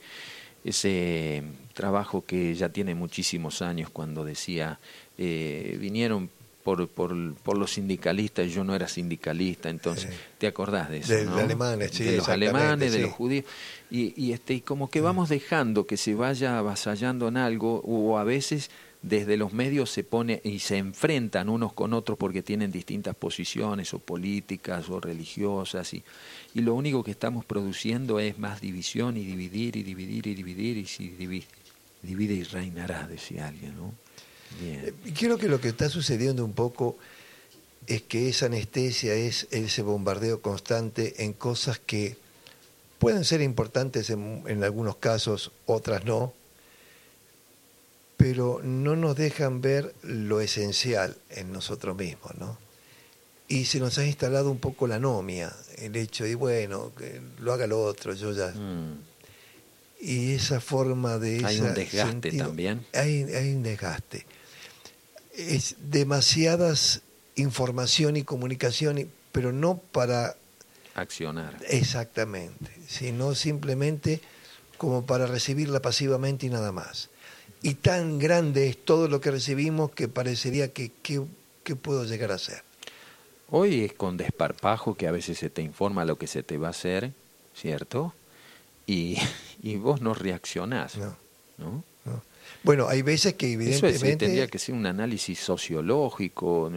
ese 0.64 1.42
trabajo 1.72 2.24
que 2.24 2.54
ya 2.54 2.68
tiene 2.68 2.94
muchísimos 2.94 3.62
años 3.62 3.90
cuando 3.90 4.24
decía, 4.24 4.78
eh, 5.16 5.76
vinieron 5.80 6.30
por, 6.62 6.86
por, 6.88 7.34
por, 7.34 7.58
los 7.58 7.72
sindicalistas, 7.72 8.52
yo 8.52 8.62
no 8.62 8.74
era 8.74 8.86
sindicalista, 8.86 9.68
entonces, 9.68 10.10
¿te 10.38 10.46
acordás 10.46 10.90
de 10.90 10.98
eso? 10.98 11.12
De, 11.12 11.24
los 11.24 11.40
alemanes, 11.40 11.90
sí, 11.90 12.04
de 12.04 12.18
los 12.18 12.28
alemanes, 12.28 12.92
de 12.92 13.00
los 13.00 13.10
judíos. 13.10 13.46
Y, 13.90 14.14
y, 14.16 14.32
este, 14.32 14.60
como 14.62 14.88
que 14.88 15.00
vamos 15.00 15.28
dejando 15.28 15.86
que 15.86 15.96
se 15.96 16.14
vaya 16.14 16.58
avasallando 16.58 17.26
en 17.26 17.36
algo, 17.36 17.80
o 17.84 18.16
a 18.18 18.24
veces 18.24 18.70
desde 19.02 19.36
los 19.36 19.52
medios 19.52 19.90
se 19.90 20.04
pone 20.04 20.40
y 20.44 20.60
se 20.60 20.78
enfrentan 20.78 21.48
unos 21.48 21.72
con 21.72 21.92
otros 21.92 22.16
porque 22.16 22.42
tienen 22.42 22.70
distintas 22.70 23.16
posiciones 23.16 23.92
o 23.94 23.98
políticas 23.98 24.88
o 24.88 25.00
religiosas 25.00 25.92
y, 25.92 26.04
y 26.54 26.60
lo 26.60 26.74
único 26.74 27.02
que 27.02 27.10
estamos 27.10 27.44
produciendo 27.44 28.20
es 28.20 28.38
más 28.38 28.60
división 28.60 29.16
y 29.16 29.24
dividir 29.24 29.76
y 29.76 29.82
dividir 29.82 30.28
y 30.28 30.34
dividir 30.34 30.76
y 30.76 30.86
si 30.86 31.08
divide, 31.08 31.46
divide 32.02 32.34
y 32.34 32.44
reinará, 32.44 33.08
decía 33.08 33.48
alguien, 33.48 33.76
¿no? 33.76 33.92
Bien. 34.60 34.84
Eh, 34.84 35.12
creo 35.18 35.36
que 35.36 35.48
lo 35.48 35.60
que 35.60 35.68
está 35.68 35.88
sucediendo 35.88 36.44
un 36.44 36.52
poco 36.52 36.96
es 37.88 38.02
que 38.02 38.28
esa 38.28 38.46
anestesia 38.46 39.14
es 39.14 39.48
ese 39.50 39.82
bombardeo 39.82 40.40
constante 40.40 41.24
en 41.24 41.32
cosas 41.32 41.80
que 41.80 42.16
pueden 43.00 43.24
ser 43.24 43.40
importantes 43.40 44.10
en, 44.10 44.44
en 44.46 44.62
algunos 44.62 44.96
casos, 44.96 45.50
otras 45.66 46.04
no, 46.04 46.32
pero 48.22 48.60
no 48.62 48.94
nos 48.94 49.16
dejan 49.16 49.60
ver 49.60 49.92
lo 50.02 50.40
esencial 50.40 51.16
en 51.30 51.52
nosotros 51.52 51.96
mismos, 51.96 52.32
¿no? 52.38 52.56
Y 53.48 53.64
se 53.64 53.80
nos 53.80 53.98
ha 53.98 54.06
instalado 54.06 54.48
un 54.48 54.58
poco 54.58 54.86
la 54.86 54.94
anomia, 54.94 55.52
el 55.76 55.96
hecho 55.96 56.22
de, 56.22 56.36
bueno, 56.36 56.92
que 56.96 57.20
lo 57.40 57.52
haga 57.52 57.66
lo 57.66 57.82
otro, 57.82 58.14
yo 58.14 58.30
ya... 58.32 58.52
Mm. 58.52 59.00
Y 60.00 60.34
esa 60.34 60.60
forma 60.60 61.18
de... 61.18 61.44
Hay 61.44 61.60
un 61.60 61.74
desgaste 61.74 62.30
también. 62.32 62.86
Hay, 62.94 63.24
hay 63.24 63.54
un 63.54 63.64
desgaste. 63.64 64.24
Es 65.36 65.74
demasiadas 65.80 67.02
información 67.34 68.16
y 68.16 68.22
comunicación, 68.22 69.10
pero 69.32 69.52
no 69.52 69.78
para... 69.78 70.36
Accionar. 70.94 71.58
Exactamente, 71.68 72.70
sino 72.86 73.34
simplemente 73.34 74.20
como 74.78 75.06
para 75.06 75.26
recibirla 75.26 75.82
pasivamente 75.82 76.46
y 76.46 76.50
nada 76.50 76.70
más 76.70 77.10
y 77.62 77.74
tan 77.74 78.18
grande 78.18 78.68
es 78.68 78.84
todo 78.84 79.08
lo 79.08 79.20
que 79.20 79.30
recibimos 79.30 79.90
que 79.90 80.08
parecería 80.08 80.72
que 80.72 80.90
qué 81.02 81.76
puedo 81.76 82.04
llegar 82.04 82.32
a 82.32 82.38
ser. 82.38 82.62
Hoy 83.50 83.84
es 83.84 83.92
con 83.92 84.16
desparpajo 84.16 84.94
que 84.94 85.06
a 85.06 85.12
veces 85.12 85.38
se 85.38 85.50
te 85.50 85.60
informa 85.60 86.04
lo 86.04 86.16
que 86.16 86.26
se 86.26 86.42
te 86.42 86.56
va 86.56 86.68
a 86.68 86.70
hacer, 86.70 87.12
¿cierto? 87.54 88.14
Y, 88.86 89.18
y 89.62 89.76
vos 89.76 90.00
no 90.00 90.14
reaccionás. 90.14 90.96
No. 90.96 91.16
¿no? 91.58 91.84
Bueno, 92.62 92.88
hay 92.88 93.02
veces 93.02 93.34
que 93.34 93.52
evidentemente... 93.52 94.08
Eso 94.08 94.18
tendría 94.18 94.46
que 94.46 94.58
ser 94.58 94.74
un 94.74 94.86
análisis 94.86 95.38
sociológico, 95.40 96.70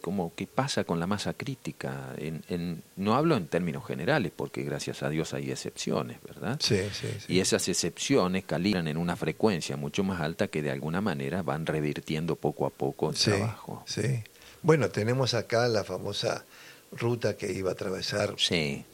como 0.00 0.34
qué 0.34 0.46
pasa 0.46 0.84
con 0.84 1.00
la 1.00 1.06
masa 1.06 1.32
crítica. 1.34 2.14
En, 2.18 2.82
no 2.96 3.14
hablo 3.14 3.36
en 3.36 3.46
términos 3.46 3.86
generales, 3.86 4.32
porque 4.34 4.62
gracias 4.62 5.02
a 5.02 5.08
Dios 5.08 5.32
hay 5.32 5.50
excepciones, 5.50 6.18
¿verdad? 6.22 6.58
Sí, 6.60 6.80
sí, 6.92 7.08
Y 7.28 7.40
esas 7.40 7.66
excepciones 7.68 8.44
calibran 8.44 8.88
en 8.88 8.96
una 8.96 9.16
frecuencia 9.16 9.76
mucho 9.76 10.04
más 10.04 10.20
alta 10.20 10.48
que 10.48 10.62
de 10.62 10.70
alguna 10.70 11.00
manera 11.00 11.42
van 11.42 11.64
revirtiendo 11.66 12.36
poco 12.36 12.66
a 12.66 12.70
poco 12.70 13.10
el 13.10 13.16
trabajo. 13.16 13.82
Sí. 13.86 14.22
Bueno, 14.62 14.90
tenemos 14.90 15.34
acá 15.34 15.66
la 15.68 15.82
famosa 15.82 16.44
ruta 16.92 17.36
que 17.36 17.52
iba 17.52 17.70
a 17.70 17.72
atravesar... 17.72 18.34
Sí, 18.36 18.84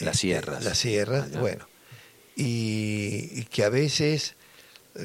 las 0.00 0.18
sierras. 0.18 0.62
Las 0.64 0.78
sierras, 0.78 1.32
bueno. 1.38 1.66
y 2.36 3.44
que 3.46 3.64
a 3.64 3.70
veces 3.70 4.36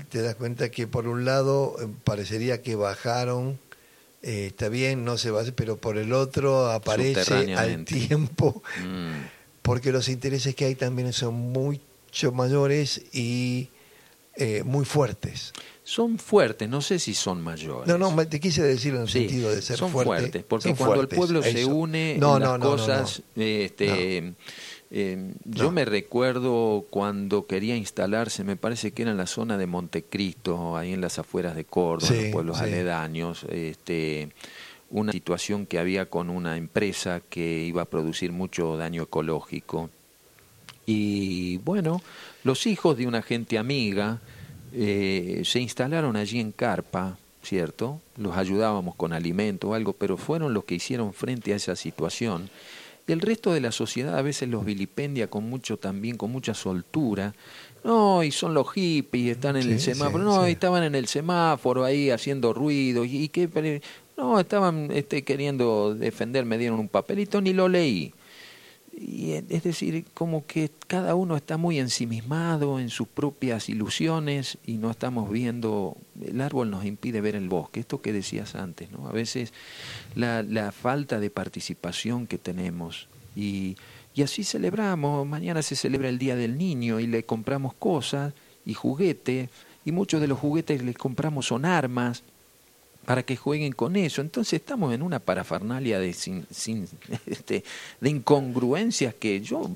te 0.09 0.21
das 0.21 0.35
cuenta 0.35 0.69
que 0.69 0.87
por 0.87 1.07
un 1.07 1.25
lado 1.25 1.75
eh, 1.81 1.87
parecería 2.03 2.61
que 2.61 2.75
bajaron, 2.75 3.59
eh, 4.21 4.47
está 4.47 4.69
bien, 4.69 5.05
no 5.05 5.17
se 5.17 5.31
va 5.31 5.43
pero 5.55 5.77
por 5.77 5.97
el 5.97 6.13
otro 6.13 6.71
aparece 6.71 7.55
al 7.55 7.85
tiempo, 7.85 8.63
mm. 8.83 9.61
porque 9.61 9.91
los 9.91 10.09
intereses 10.09 10.55
que 10.55 10.65
hay 10.65 10.75
también 10.75 11.13
son 11.13 11.35
mucho 11.35 12.31
mayores 12.31 13.03
y 13.13 13.69
eh, 14.37 14.63
muy 14.65 14.85
fuertes. 14.85 15.53
Son 15.83 16.17
fuertes, 16.17 16.67
no 16.67 16.81
sé 16.81 16.97
si 16.97 17.13
son 17.13 17.41
mayores. 17.41 17.87
No, 17.87 17.97
no, 17.97 18.27
te 18.27 18.39
quise 18.39 18.63
decir 18.63 18.95
en 18.95 19.03
el 19.03 19.09
sentido 19.09 19.51
de 19.51 19.61
ser 19.61 19.77
son 19.77 19.91
fuertes, 19.91 20.43
porque 20.43 20.73
cuando 20.73 21.01
el 21.01 21.07
pueblo 21.07 21.43
se 21.43 21.63
une 21.63 22.17
no, 22.19 22.39
las 22.39 22.57
cosas, 22.59 23.21
este, 23.35 24.33
eh, 24.91 25.33
yo 25.43 25.71
me 25.71 25.85
recuerdo 25.85 26.85
cuando 26.89 27.47
quería 27.47 27.75
instalarse, 27.75 28.43
me 28.43 28.55
parece 28.55 28.91
que 28.91 29.01
era 29.01 29.11
en 29.11 29.17
la 29.17 29.27
zona 29.27 29.57
de 29.57 29.67
Montecristo, 29.67 30.77
ahí 30.77 30.93
en 30.93 31.01
las 31.01 31.19
afueras 31.19 31.55
de 31.55 31.65
Córdoba, 31.65 32.13
los 32.13 32.31
pueblos 32.31 32.59
aledaños, 32.59 33.45
este, 33.49 34.29
una 34.89 35.11
situación 35.11 35.65
que 35.65 35.79
había 35.79 36.05
con 36.09 36.29
una 36.29 36.57
empresa 36.57 37.21
que 37.29 37.63
iba 37.65 37.81
a 37.81 37.85
producir 37.85 38.31
mucho 38.31 38.77
daño 38.77 39.03
ecológico. 39.03 39.89
Y 40.85 41.57
bueno, 41.57 42.01
los 42.43 42.67
hijos 42.67 42.95
de 42.95 43.07
una 43.07 43.23
gente 43.23 43.57
amiga 43.57 44.21
eh, 44.71 45.41
se 45.43 45.59
instalaron 45.59 46.15
allí 46.15 46.39
en 46.39 46.51
Carpa, 46.51 47.17
¿cierto? 47.41 48.01
Los 48.17 48.37
ayudábamos 48.37 48.95
con 48.95 49.13
alimento 49.13 49.69
o 49.69 49.73
algo, 49.73 49.93
pero 49.93 50.15
fueron 50.15 50.53
los 50.53 50.65
que 50.65 50.75
hicieron 50.75 51.13
frente 51.13 51.53
a 51.53 51.55
esa 51.55 51.75
situación 51.75 52.49
el 53.13 53.21
resto 53.21 53.53
de 53.53 53.61
la 53.61 53.71
sociedad 53.71 54.17
a 54.17 54.21
veces 54.21 54.49
los 54.49 54.65
vilipendia 54.65 55.29
con 55.29 55.49
mucho 55.49 55.77
también, 55.77 56.17
con 56.17 56.31
mucha 56.31 56.53
soltura. 56.53 57.33
No, 57.83 58.23
y 58.23 58.31
son 58.31 58.53
los 58.55 58.71
hippies, 58.71 59.35
están 59.35 59.57
en 59.57 59.71
el 59.71 59.79
semáforo. 59.79 60.23
no, 60.23 60.45
estaban 60.45 60.83
en 60.83 60.95
el 60.95 61.07
semáforo 61.07 61.85
ahí 61.85 62.09
haciendo 62.09 62.51
ruido. 62.51 63.05
¿Y, 63.05 63.29
qué? 63.29 63.81
No, 64.17 64.39
estaban 64.39 64.89
este, 64.91 65.23
queriendo 65.23 65.93
defender, 65.93 66.45
me 66.45 66.57
dieron 66.57 66.79
un 66.79 66.89
papelito, 66.89 67.41
ni 67.41 67.53
lo 67.53 67.69
leí. 67.69 68.13
Y, 68.97 69.33
es 69.33 69.63
decir, 69.63 70.05
como 70.13 70.45
que 70.45 70.71
cada 70.87 71.15
uno 71.15 71.35
está 71.35 71.57
muy 71.57 71.79
ensimismado 71.79 72.79
en 72.79 72.89
sus 72.89 73.07
propias 73.07 73.67
ilusiones 73.69 74.57
y 74.65 74.77
no 74.77 74.89
estamos 74.89 75.29
viendo, 75.29 75.97
el 76.21 76.39
árbol 76.39 76.69
nos 76.71 76.85
impide 76.85 77.19
ver 77.19 77.35
el 77.35 77.49
bosque, 77.49 77.81
esto 77.81 78.01
que 78.01 78.13
decías 78.13 78.55
antes, 78.55 78.91
¿no? 78.91 79.07
A 79.07 79.11
veces 79.11 79.51
la, 80.15 80.43
la 80.43 80.71
falta 80.71 81.19
de 81.19 81.29
participación 81.29 82.25
que 82.25 82.37
tenemos 82.37 83.09
y, 83.35 83.75
y 84.13 84.23
así 84.23 84.45
celebramos, 84.45 85.27
mañana 85.27 85.61
se 85.61 85.75
celebra 85.75 86.07
el 86.07 86.17
Día 86.17 86.37
del 86.37 86.57
Niño 86.57 87.01
y 87.01 87.07
le 87.07 87.25
compramos 87.25 87.73
cosas 87.73 88.33
y 88.65 88.73
juguetes 88.73 89.49
y 89.83 89.91
muchos 89.91 90.21
de 90.21 90.27
los 90.27 90.39
juguetes 90.39 90.79
que 90.79 90.85
le 90.85 90.93
compramos 90.93 91.47
son 91.47 91.65
armas 91.65 92.23
para 93.05 93.23
que 93.23 93.35
jueguen 93.35 93.73
con 93.73 93.95
eso. 93.95 94.21
Entonces 94.21 94.59
estamos 94.59 94.93
en 94.93 95.01
una 95.01 95.19
parafernalia 95.19 95.99
de, 95.99 96.13
sin, 96.13 96.45
sin, 96.51 96.87
este, 97.25 97.63
de 98.01 98.09
incongruencias 98.09 99.13
que 99.13 99.41
yo 99.41 99.69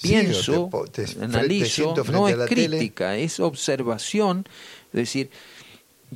pienso, 0.00 0.70
analizo, 1.20 1.94
no 2.10 2.28
es 2.28 2.36
crítica, 2.48 3.16
es 3.16 3.40
observación. 3.40 4.46
Es 4.92 5.00
decir, 5.00 5.30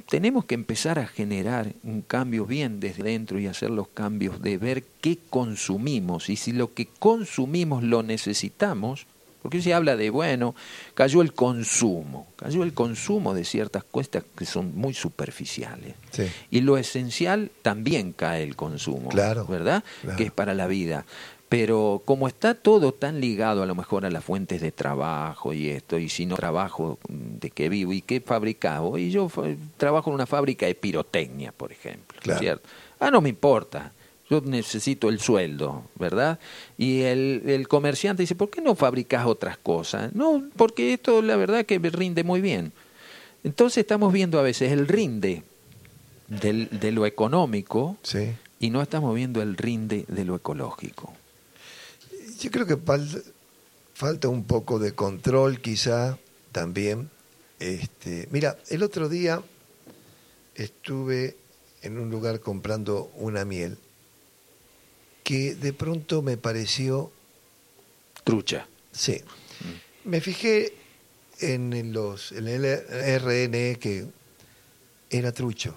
tenemos 0.09 0.45
que 0.45 0.55
empezar 0.55 0.99
a 0.99 1.07
generar 1.07 1.75
un 1.83 2.03
cambio 2.03 2.47
bien 2.47 2.79
desde 2.79 3.03
dentro 3.03 3.39
y 3.41 3.47
hacer 3.47 3.71
los 3.71 3.89
cambios 3.89 4.41
de 4.41 4.57
ver 4.57 4.85
qué 5.01 5.19
consumimos 5.29 6.31
y 6.31 6.37
si 6.37 6.53
lo 6.53 6.73
que 6.73 6.87
consumimos 6.87 7.83
lo 7.83 8.03
necesitamos, 8.03 9.07
porque 9.43 9.63
se 9.63 9.73
habla 9.75 9.97
de, 9.97 10.11
bueno, 10.11 10.55
cayó 10.95 11.23
el 11.23 11.33
consumo, 11.33 12.27
cayó 12.37 12.63
el 12.63 12.75
consumo 12.75 13.35
de 13.35 13.45
ciertas 13.45 13.85
cuestas 13.85 14.25
que 14.37 14.45
son 14.45 14.75
muy 14.77 14.95
superficiales. 14.95 15.95
Y 16.51 16.61
lo 16.61 16.77
esencial 16.77 17.51
también 17.63 18.13
cae 18.13 18.43
el 18.43 18.57
consumo, 18.57 19.09
claro, 19.09 19.47
¿verdad? 19.47 19.83
Que 20.17 20.25
es 20.25 20.31
para 20.31 20.55
la 20.55 20.67
vida. 20.67 21.05
Pero 21.49 22.03
como 22.05 22.29
está 22.29 22.55
todo 22.55 22.95
tan 22.95 23.21
ligado 23.21 23.65
a 23.65 23.67
lo 23.67 23.75
mejor 23.75 24.07
a 24.07 24.11
las 24.11 24.23
fuentes 24.23 24.61
de 24.61 24.71
trabajo 24.71 25.53
y 25.53 25.69
esto, 25.69 25.99
y 25.99 26.09
si 26.09 26.25
no 26.25 26.37
trabajo, 26.37 27.01
¿de 27.09 27.51
qué 27.51 27.69
vivo? 27.69 27.93
¿Y 27.93 28.03
qué 28.03 28.21
fabricado? 28.21 28.97
Y 28.99 29.11
yo 29.11 29.29
trabajo 29.77 30.11
en 30.11 30.15
una 30.15 30.27
fábrica 30.27 30.67
de 30.67 30.77
pirotecnia, 30.77 31.51
por 31.51 31.73
ejemplo. 31.73 32.21
¿cierto? 32.39 32.69
Ah, 33.01 33.11
no 33.11 33.21
me 33.21 33.31
importa. 33.31 33.93
Yo 34.31 34.41
necesito 34.43 35.09
el 35.09 35.19
sueldo, 35.19 35.83
¿verdad? 35.97 36.39
Y 36.79 37.01
el, 37.01 37.43
el 37.47 37.67
comerciante 37.67 38.23
dice, 38.23 38.37
¿por 38.37 38.49
qué 38.49 38.61
no 38.61 38.77
fabricas 38.77 39.27
otras 39.27 39.59
cosas? 39.59 40.15
No, 40.15 40.49
porque 40.57 40.93
esto 40.93 41.21
la 41.21 41.35
verdad 41.35 41.67
que 41.67 41.81
rinde 41.81 42.23
muy 42.23 42.41
bien. 42.41 42.73
Entonces 43.43 43.79
estamos 43.79 44.13
viendo 44.13 44.39
a 44.39 44.43
veces 44.43 44.71
el 44.71 44.87
rinde 44.87 45.43
del, 46.29 46.69
de 46.71 46.93
lo 46.93 47.07
económico 47.07 47.97
y 48.61 48.71
no 48.71 48.83
estamos 48.83 49.15
viendo 49.17 49.43
el 49.43 49.57
rinde 49.57 50.05
de 50.07 50.25
lo 50.25 50.37
ecológico. 50.37 51.13
Yo 52.39 52.51
creo 52.53 52.67
que 52.67 52.79
falta 53.95 54.29
un 54.29 54.45
poco 54.45 54.79
de 54.79 54.93
control 54.93 55.61
quizá 55.61 56.19
también. 56.53 57.11
Este, 57.59 58.29
mira, 58.31 58.57
el 58.69 58.85
otro 58.85 59.09
día 59.09 59.43
estuve 60.55 61.37
en 61.83 61.99
un 61.99 62.11
lugar 62.11 62.39
comprando 62.41 63.11
una 63.17 63.45
miel 63.45 63.77
que 65.31 65.55
de 65.55 65.73
pronto 65.73 66.23
me 66.23 66.37
pareció... 66.37 67.13
Trucha. 68.25 68.67
Sí. 68.91 69.23
Mm. 69.61 70.09
Me 70.09 70.21
fijé 70.21 70.75
en, 71.39 71.93
los, 71.93 72.33
en 72.33 72.49
el 72.49 72.65
RN 72.65 73.79
que 73.79 74.07
era 75.09 75.31
trucho. 75.31 75.77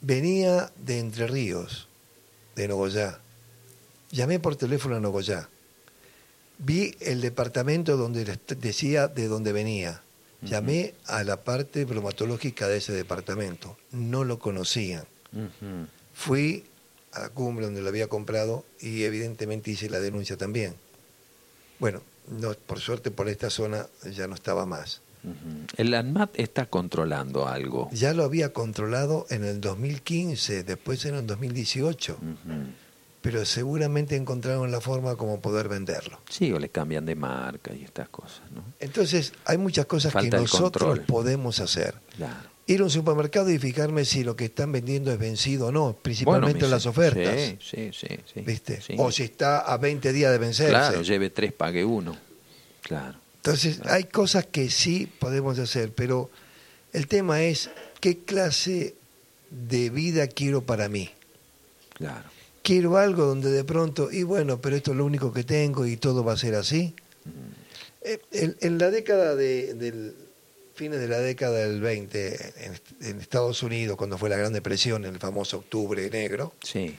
Venía 0.00 0.72
de 0.84 0.98
Entre 0.98 1.28
Ríos, 1.28 1.86
de 2.56 2.66
Nogoyá. 2.66 3.20
Llamé 4.10 4.40
por 4.40 4.56
teléfono 4.56 4.96
a 4.96 5.00
Nogoyá. 5.00 5.48
Vi 6.58 6.96
el 6.98 7.20
departamento 7.20 7.96
donde 7.96 8.36
decía 8.58 9.06
de 9.06 9.28
dónde 9.28 9.52
venía. 9.52 10.02
Llamé 10.42 10.94
a 11.06 11.22
la 11.22 11.44
parte 11.44 11.84
bromatológica 11.84 12.66
de 12.66 12.78
ese 12.78 12.92
departamento. 12.92 13.76
No 13.92 14.24
lo 14.24 14.40
conocían. 14.40 15.04
Fui 16.14 16.64
a 17.16 17.20
la 17.20 17.28
cumbre 17.30 17.64
donde 17.64 17.80
lo 17.80 17.88
había 17.88 18.08
comprado 18.08 18.64
y 18.80 19.04
evidentemente 19.04 19.70
hice 19.70 19.88
la 19.88 20.00
denuncia 20.00 20.36
también. 20.36 20.74
Bueno, 21.78 22.02
no, 22.28 22.52
por 22.52 22.78
suerte 22.78 23.10
por 23.10 23.28
esta 23.28 23.50
zona 23.50 23.86
ya 24.10 24.26
no 24.26 24.34
estaba 24.34 24.66
más. 24.66 25.00
El 25.76 25.94
ANMAT 25.94 26.38
está 26.38 26.66
controlando 26.66 27.48
algo. 27.48 27.88
Ya 27.92 28.12
lo 28.12 28.22
había 28.22 28.52
controlado 28.52 29.26
en 29.30 29.44
el 29.44 29.60
2015, 29.60 30.62
después 30.62 31.04
en 31.06 31.16
el 31.16 31.26
2018. 31.26 32.16
Pero 33.22 33.44
seguramente 33.44 34.14
encontraron 34.14 34.70
la 34.70 34.80
forma 34.80 35.16
como 35.16 35.40
poder 35.40 35.68
venderlo. 35.68 36.20
Sí, 36.28 36.52
o 36.52 36.60
le 36.60 36.68
cambian 36.68 37.04
de 37.04 37.16
marca 37.16 37.74
y 37.74 37.82
estas 37.82 38.08
cosas. 38.08 38.42
¿no? 38.54 38.62
Entonces, 38.78 39.32
hay 39.46 39.58
muchas 39.58 39.86
cosas 39.86 40.14
que 40.14 40.30
nosotros 40.30 41.00
podemos 41.00 41.58
hacer. 41.58 41.96
Ir 42.68 42.80
a 42.80 42.84
un 42.84 42.90
supermercado 42.90 43.48
y 43.50 43.58
fijarme 43.58 44.04
si 44.04 44.24
lo 44.24 44.34
que 44.34 44.46
están 44.46 44.72
vendiendo 44.72 45.12
es 45.12 45.18
vencido 45.18 45.68
o 45.68 45.72
no, 45.72 45.96
principalmente 46.02 46.64
en 46.64 46.70
las 46.70 46.86
ofertas. 46.86 47.38
Sí, 47.60 47.90
sí, 47.92 48.08
sí. 48.32 48.40
¿Viste? 48.40 48.80
O 48.98 49.12
si 49.12 49.22
está 49.22 49.60
a 49.60 49.76
20 49.76 50.12
días 50.12 50.32
de 50.32 50.38
vencerse. 50.38 50.72
Claro, 50.72 51.02
lleve 51.02 51.30
tres, 51.30 51.52
pague 51.52 51.84
uno. 51.84 52.16
Claro. 52.82 53.18
Entonces, 53.36 53.80
hay 53.84 54.04
cosas 54.04 54.46
que 54.46 54.68
sí 54.68 55.08
podemos 55.20 55.60
hacer, 55.60 55.92
pero 55.92 56.28
el 56.92 57.06
tema 57.06 57.42
es 57.42 57.70
qué 58.00 58.18
clase 58.18 58.96
de 59.50 59.90
vida 59.90 60.26
quiero 60.26 60.62
para 60.62 60.88
mí. 60.88 61.10
Claro. 61.94 62.28
Quiero 62.62 62.96
algo 62.96 63.26
donde 63.26 63.52
de 63.52 63.62
pronto, 63.62 64.10
y 64.10 64.24
bueno, 64.24 64.60
pero 64.60 64.74
esto 64.74 64.90
es 64.90 64.96
lo 64.96 65.04
único 65.04 65.32
que 65.32 65.44
tengo 65.44 65.86
y 65.86 65.96
todo 65.96 66.24
va 66.24 66.32
a 66.32 66.36
ser 66.36 66.56
así. 66.56 66.94
Mm. 67.24 67.56
Eh, 68.08 68.56
en, 68.60 68.78
la 68.78 68.90
década 68.90 69.36
de, 69.36 69.74
del 69.74 70.14
fines 70.76 71.00
de 71.00 71.08
la 71.08 71.18
década 71.18 71.58
del 71.58 71.80
20 71.80 72.54
en, 73.00 73.20
Estados 73.20 73.62
Unidos, 73.62 73.96
cuando 73.96 74.18
fue 74.18 74.28
la 74.28 74.36
Gran 74.36 74.52
Depresión, 74.52 75.04
el 75.04 75.18
famoso 75.18 75.58
Octubre 75.58 76.08
Negro, 76.10 76.52
sí. 76.62 76.96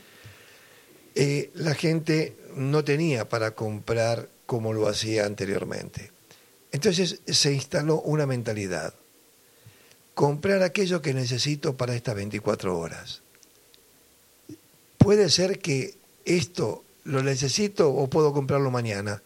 Eh, 1.20 1.52
la 1.56 1.74
gente 1.74 2.36
no 2.56 2.84
tenía 2.84 3.28
para 3.28 3.52
comprar 3.52 4.30
como 4.46 4.74
lo 4.74 4.88
hacía 4.88 5.26
anteriormente. 5.26 6.12
Entonces 6.72 7.22
se 7.26 7.54
instaló 7.54 8.02
una 8.02 8.26
mentalidad. 8.26 8.94
Comprar 10.14 10.62
aquello 10.64 11.02
que 11.02 11.14
necesito 11.14 11.76
para 11.76 11.96
estas 11.96 12.16
24 12.16 12.78
horas. 12.78 13.22
Puede 14.98 15.30
ser 15.30 15.60
que 15.60 15.96
esto 16.26 16.84
lo 17.04 17.24
necesito 17.24 17.90
o 17.92 18.08
puedo 18.08 18.34
comprarlo 18.34 18.70
mañana. 18.70 19.22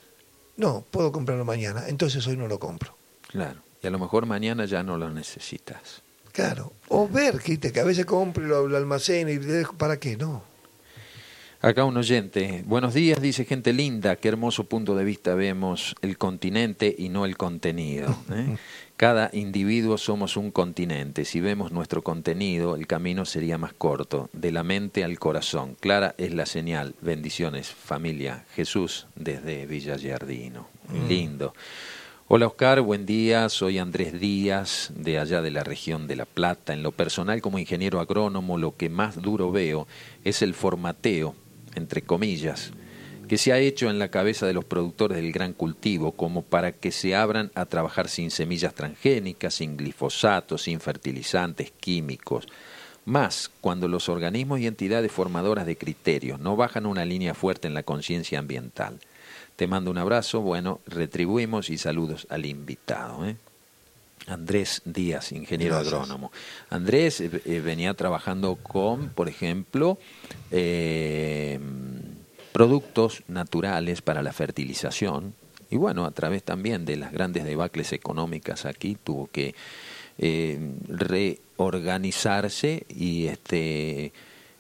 No, 0.58 0.86
puedo 0.92 1.12
comprarlo 1.12 1.44
mañana, 1.44 1.86
entonces 1.88 2.26
hoy 2.28 2.38
no 2.38 2.48
lo 2.48 2.60
compro. 2.60 2.96
Claro, 3.28 3.62
y 3.82 3.88
a 3.88 3.90
lo 3.90 4.00
mejor 4.00 4.26
mañana 4.26 4.66
ya 4.66 4.84
no 4.84 4.98
lo 4.98 5.10
necesitas. 5.10 6.02
Claro, 6.32 6.74
o 6.88 7.08
ver 7.08 7.40
que, 7.40 7.60
que 7.60 7.80
a 7.80 7.84
veces 7.84 8.06
compro 8.06 8.46
lo, 8.46 8.68
lo 8.68 8.78
almaceno 8.78 9.30
y 9.30 9.38
dejo, 9.38 9.74
¿para 9.74 9.98
qué? 9.98 10.16
No. 10.16 10.52
Acá 11.64 11.86
un 11.86 11.96
oyente. 11.96 12.64
Buenos 12.66 12.96
días, 12.96 13.22
dice 13.22 13.46
gente 13.46 13.72
linda. 13.72 14.16
Qué 14.16 14.30
hermoso 14.30 14.64
punto 14.64 14.96
de 14.96 15.04
vista 15.04 15.36
vemos 15.36 15.96
el 16.02 16.18
continente 16.18 16.96
y 16.98 17.10
no 17.10 17.24
el 17.26 17.38
contenido. 17.38 18.18
¿eh? 18.34 18.58
Cada 18.98 19.30
individuo 19.32 20.00
somos 20.00 20.38
un 20.38 20.50
continente. 20.50 21.24
Si 21.24 21.40
vemos 21.40 21.72
nuestro 21.72 22.02
contenido, 22.02 22.76
el 22.76 22.88
camino 22.88 23.26
sería 23.26 23.60
más 23.60 23.74
corto, 23.74 24.28
de 24.34 24.52
la 24.52 24.64
mente 24.64 25.04
al 25.04 25.20
corazón. 25.20 25.76
Clara 25.80 26.16
es 26.18 26.34
la 26.34 26.48
señal. 26.48 26.96
Bendiciones, 27.00 27.70
familia. 27.70 28.44
Jesús 28.56 29.06
desde 29.16 29.68
Villa 29.68 29.98
Giardino. 29.98 30.68
Mm. 30.88 31.08
Lindo. 31.08 31.54
Hola 32.34 32.48
Oscar, 32.48 32.80
buen 32.80 33.06
día. 33.06 33.50
Soy 33.50 33.78
Andrés 33.78 34.18
Díaz, 34.18 34.94
de 34.96 35.20
allá 35.20 35.42
de 35.42 35.52
la 35.52 35.66
región 35.66 36.08
de 36.08 36.16
La 36.16 36.24
Plata. 36.24 36.72
En 36.72 36.82
lo 36.82 36.94
personal, 36.94 37.42
como 37.42 37.60
ingeniero 37.60 38.00
agrónomo, 38.00 38.58
lo 38.58 38.78
que 38.78 38.88
más 38.88 39.22
duro 39.22 39.52
veo 39.52 39.86
es 40.24 40.42
el 40.42 40.54
formateo 40.54 41.36
entre 41.76 42.04
comillas, 42.04 42.72
que 43.28 43.38
se 43.38 43.52
ha 43.52 43.60
hecho 43.60 43.90
en 43.90 44.00
la 44.00 44.08
cabeza 44.08 44.48
de 44.48 44.54
los 44.54 44.64
productores 44.64 45.18
del 45.18 45.34
gran 45.34 45.52
cultivo, 45.52 46.14
como 46.14 46.42
para 46.42 46.72
que 46.72 46.94
se 46.94 47.16
abran 47.16 47.52
a 47.54 47.66
trabajar 47.66 48.08
sin 48.08 48.32
semillas 48.32 48.74
transgénicas, 48.76 49.56
sin 49.56 49.76
glifosatos, 49.76 50.62
sin 50.62 50.80
fertilizantes 50.80 51.74
químicos. 51.82 52.48
Más 53.04 53.52
cuando 53.60 53.90
los 53.90 54.08
organismos 54.08 54.62
y 54.62 54.68
entidades 54.68 55.12
formadoras 55.12 55.66
de 55.66 55.76
criterios 55.76 56.40
no 56.40 56.56
bajan 56.56 56.86
una 56.86 57.04
línea 57.04 57.34
fuerte 57.34 57.68
en 57.68 57.74
la 57.74 57.84
conciencia 57.84 58.40
ambiental. 58.40 59.02
Te 59.62 59.68
mando 59.68 59.92
un 59.92 60.00
abrazo, 60.00 60.42
bueno, 60.42 60.82
retribuimos 60.88 61.70
y 61.70 61.78
saludos 61.78 62.26
al 62.32 62.48
invitado. 62.48 63.28
¿eh? 63.28 63.36
Andrés 64.26 64.82
Díaz, 64.86 65.32
ingeniero 65.34 65.78
agrónomo. 65.78 66.32
Andrés 66.72 67.22
eh, 67.22 67.30
eh, 67.46 67.60
venía 67.60 67.94
trabajando 67.94 68.56
con, 68.56 69.10
por 69.10 69.30
ejemplo, 69.30 70.00
eh, 70.50 71.60
productos 72.52 73.22
naturales 73.28 74.02
para 74.02 74.24
la 74.24 74.34
fertilización. 74.34 75.36
Y 75.70 75.78
bueno, 75.78 76.06
a 76.06 76.12
través 76.12 76.42
también 76.42 76.84
de 76.84 76.96
las 76.96 77.12
grandes 77.12 77.44
debacles 77.44 77.94
económicas 77.94 78.66
aquí 78.66 78.98
tuvo 79.04 79.28
que 79.28 79.54
reorganizarse 80.88 82.88
y 82.90 83.28
este 83.28 84.12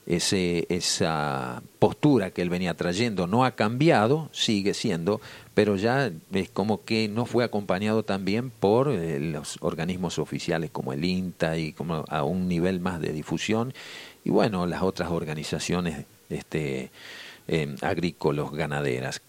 ese, 0.05 0.65
esa 0.69 1.61
postura 1.79 2.31
que 2.31 2.41
él 2.41 2.49
venía 2.49 2.73
trayendo. 2.73 3.27
No 3.27 3.45
ha 3.45 3.51
cambiado, 3.51 4.29
sigue 4.31 4.73
siendo, 4.73 5.21
pero 5.53 5.75
ya 5.75 6.11
es 6.33 6.49
como 6.49 6.83
que 6.83 7.07
no 7.07 7.25
fue 7.25 7.43
acompañado 7.43 8.03
también 8.03 8.49
por 8.49 8.89
eh, 8.89 9.19
los 9.19 9.57
organismos 9.61 10.19
oficiales 10.19 10.71
como 10.71 10.93
el 10.93 11.05
INTA 11.05 11.57
y 11.57 11.73
como 11.73 12.05
a 12.07 12.23
un 12.23 12.47
nivel 12.47 12.79
más 12.79 12.99
de 13.01 13.13
difusión. 13.13 13.73
Y 14.23 14.29
bueno, 14.29 14.65
las 14.67 14.81
otras 14.81 15.11
organizaciones 15.11 16.05
este, 16.29 16.91
eh, 17.47 17.75
agrícolas, 17.81 18.51
ganaderas 18.51 19.21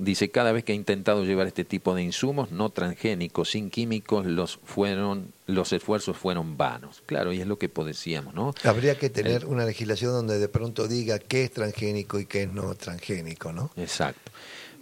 Dice, 0.00 0.30
cada 0.30 0.52
vez 0.52 0.64
que 0.64 0.72
he 0.72 0.74
intentado 0.74 1.24
llevar 1.24 1.46
este 1.46 1.64
tipo 1.64 1.94
de 1.94 2.02
insumos 2.02 2.50
no 2.50 2.70
transgénicos, 2.70 3.50
sin 3.50 3.70
químicos, 3.70 4.26
los, 4.26 4.58
fueron, 4.64 5.32
los 5.46 5.72
esfuerzos 5.72 6.16
fueron 6.16 6.56
vanos. 6.56 7.02
Claro, 7.06 7.32
y 7.32 7.40
es 7.40 7.46
lo 7.46 7.58
que 7.58 7.68
decíamos, 7.84 8.34
¿no? 8.34 8.54
Habría 8.64 8.98
que 8.98 9.10
tener 9.10 9.46
una 9.46 9.64
legislación 9.64 10.12
donde 10.12 10.38
de 10.38 10.48
pronto 10.48 10.88
diga 10.88 11.18
qué 11.18 11.44
es 11.44 11.52
transgénico 11.52 12.18
y 12.18 12.26
qué 12.26 12.44
es 12.44 12.52
no 12.52 12.74
transgénico, 12.74 13.52
¿no? 13.52 13.70
Exacto. 13.76 14.32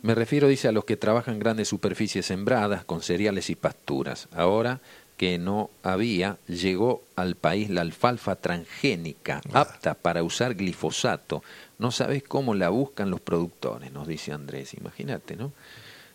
Me 0.02 0.14
refiero, 0.14 0.46
dice, 0.46 0.68
a 0.68 0.72
los 0.72 0.85
que 0.85 0.96
trabajan 0.96 1.38
grandes 1.38 1.68
superficies 1.68 2.26
sembradas 2.26 2.85
con 2.85 3.02
cereales 3.02 3.50
y 3.50 3.57
pasturas. 3.57 4.28
Ahora 4.33 4.81
que 5.18 5.37
no 5.37 5.68
había, 5.83 6.38
llegó 6.46 7.02
al 7.16 7.35
país 7.35 7.68
la 7.68 7.81
alfalfa 7.81 8.37
transgénica, 8.37 9.42
apta 9.52 9.94
para 9.94 10.22
usar 10.22 10.54
glifosato, 10.54 11.42
no 11.78 11.90
sabes 11.90 12.22
cómo 12.22 12.54
la 12.54 12.68
buscan 12.68 13.11
los 13.11 13.20
productores, 13.20 13.92
nos 13.92 14.07
dice 14.07 14.33
Andrés, 14.33 14.74
imagínate, 14.74 15.37
¿no? 15.37 15.52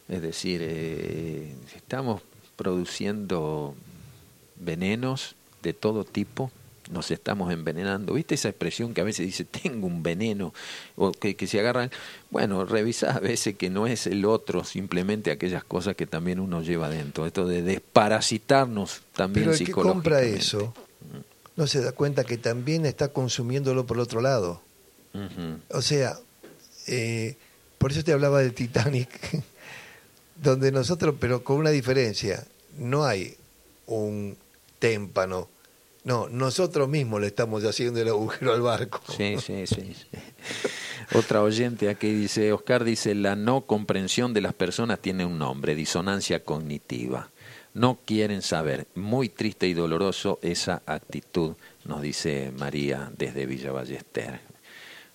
Es 0.07 0.21
decir, 0.21 0.61
eh, 0.63 1.53
estamos 1.75 2.21
produciendo 2.55 3.75
venenos 4.55 5.35
de 5.61 5.73
todo 5.73 6.05
tipo 6.05 6.49
nos 6.91 7.11
estamos 7.11 7.51
envenenando. 7.51 8.13
¿Viste 8.13 8.35
esa 8.35 8.49
expresión 8.49 8.93
que 8.93 9.01
a 9.01 9.03
veces 9.03 9.25
dice 9.25 9.45
tengo 9.45 9.87
un 9.87 10.03
veneno? 10.03 10.53
O 10.95 11.11
que, 11.11 11.35
que 11.35 11.47
se 11.47 11.59
agarran. 11.59 11.91
Bueno, 12.29 12.65
revisa 12.65 13.11
a 13.11 13.19
veces 13.19 13.55
que 13.55 13.69
no 13.69 13.87
es 13.87 14.07
el 14.07 14.25
otro, 14.25 14.63
simplemente 14.63 15.31
aquellas 15.31 15.63
cosas 15.63 15.95
que 15.95 16.07
también 16.07 16.39
uno 16.39 16.61
lleva 16.61 16.89
dentro. 16.89 17.25
Esto 17.25 17.47
de 17.47 17.61
desparasitarnos 17.61 19.01
también 19.13 19.45
Pero 19.45 19.57
el 19.57 19.65
que 19.65 19.71
compra 19.71 20.21
eso 20.21 20.73
no 21.55 21.67
se 21.67 21.81
da 21.81 21.91
cuenta 21.91 22.23
que 22.23 22.37
también 22.37 22.85
está 22.85 23.09
consumiéndolo 23.09 23.85
por 23.85 23.97
el 23.97 24.01
otro 24.01 24.21
lado. 24.21 24.61
O 25.69 25.81
sea, 25.81 26.17
eh, 26.87 27.35
por 27.77 27.91
eso 27.91 28.03
te 28.03 28.13
hablaba 28.13 28.39
del 28.39 28.53
Titanic, 28.53 29.43
donde 30.41 30.71
nosotros, 30.71 31.15
pero 31.19 31.43
con 31.43 31.57
una 31.57 31.69
diferencia, 31.69 32.43
no 32.77 33.05
hay 33.05 33.35
un 33.85 34.35
témpano 34.79 35.49
no, 36.03 36.27
nosotros 36.29 36.89
mismos 36.89 37.21
le 37.21 37.27
estamos 37.27 37.63
haciendo 37.63 38.01
el 38.01 38.09
agujero 38.09 38.53
al 38.53 38.61
barco. 38.61 39.01
Sí, 39.15 39.37
sí, 39.39 39.65
sí. 39.67 39.95
Otra 41.15 41.41
oyente 41.41 41.89
aquí 41.89 42.11
dice, 42.11 42.51
Oscar 42.53 42.83
dice, 42.83 43.15
la 43.15 43.35
no 43.35 43.61
comprensión 43.61 44.33
de 44.33 44.41
las 44.41 44.53
personas 44.53 44.99
tiene 44.99 45.25
un 45.25 45.37
nombre, 45.37 45.75
disonancia 45.75 46.43
cognitiva. 46.43 47.29
No 47.73 47.99
quieren 48.05 48.41
saber. 48.41 48.87
Muy 48.95 49.29
triste 49.29 49.67
y 49.67 49.73
doloroso 49.73 50.39
esa 50.41 50.81
actitud, 50.85 51.55
nos 51.85 52.01
dice 52.01 52.51
María 52.57 53.11
desde 53.17 53.45
Villa 53.45 53.71
Ballester. 53.71 54.41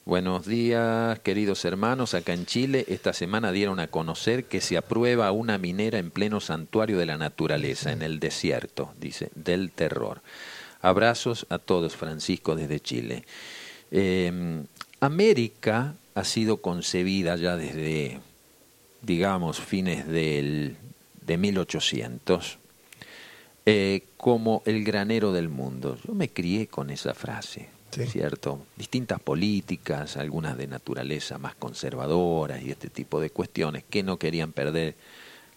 Buenos 0.05 0.47
días, 0.47 1.19
queridos 1.21 1.65
hermanos. 1.67 2.15
Acá 2.15 2.33
en 2.33 2.47
Chile 2.47 2.87
esta 2.89 3.13
semana 3.13 3.53
dieron 3.53 3.79
a 3.79 3.89
conocer 3.89 4.45
que 4.47 4.63
se 4.63 4.79
aprueba 4.79 5.31
una 5.33 5.59
minera 5.59 5.99
en 5.99 6.11
pleno 6.11 6.41
santuario 6.41 6.97
de 6.97 7.05
la 7.05 7.19
naturaleza, 7.19 7.93
en 7.93 8.01
el 8.01 8.19
desierto, 8.19 8.95
dice, 8.99 9.31
del 9.35 9.71
terror. 9.71 10.23
Abrazos 10.81 11.47
a 11.49 11.59
todos, 11.59 11.97
Francisco, 11.97 12.55
desde 12.55 12.81
Chile. 12.81 13.25
Eh, 13.91 14.63
América 15.01 15.95
ha 16.15 16.25
sido 16.25 16.59
concebida 16.59 17.37
ya 17.37 17.57
desde, 17.57 18.21
digamos, 19.03 19.61
fines 19.61 20.07
del, 20.07 20.77
de 21.25 21.39
1800 21.39 22.59
eh, 23.71 24.05
como 24.17 24.63
el 24.65 24.83
granero 24.83 25.33
del 25.33 25.49
mundo. 25.49 25.99
Yo 26.07 26.15
me 26.15 26.31
crié 26.31 26.69
con 26.69 26.89
esa 26.91 27.13
frase, 27.13 27.69
¿cierto? 27.91 28.65
Distintas 28.77 29.21
políticas, 29.21 30.17
algunas 30.17 30.57
de 30.57 30.67
naturaleza 30.67 31.37
más 31.37 31.55
conservadoras 31.55 32.63
y 32.63 32.71
este 32.71 32.89
tipo 32.89 33.21
de 33.21 33.29
cuestiones 33.29 33.85
que 33.89 34.03
no 34.03 34.19
querían 34.19 34.53
perder 34.53 34.95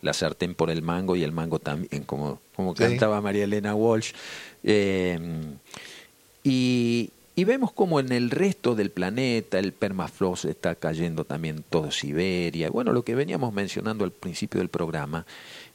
la 0.01 0.13
sartén 0.13 0.55
por 0.55 0.69
el 0.69 0.81
mango 0.81 1.15
y 1.15 1.23
el 1.23 1.31
mango 1.31 1.59
también, 1.59 2.03
como, 2.03 2.39
como 2.55 2.73
cantaba 2.73 3.21
María 3.21 3.43
Elena 3.43 3.75
Walsh. 3.75 4.13
Eh, 4.63 5.19
y, 6.43 7.11
vemos 7.43 7.71
como 7.71 7.99
en 7.99 8.11
el 8.11 8.29
resto 8.29 8.75
del 8.75 8.91
planeta 8.91 9.57
el 9.57 9.73
permafrost 9.73 10.45
está 10.45 10.75
cayendo 10.75 11.25
también 11.25 11.63
todo 11.67 11.89
Siberia. 11.89 12.69
Bueno, 12.69 12.93
lo 12.93 13.03
que 13.03 13.15
veníamos 13.15 13.51
mencionando 13.51 14.03
al 14.03 14.11
principio 14.11 14.59
del 14.59 14.69
programa, 14.69 15.25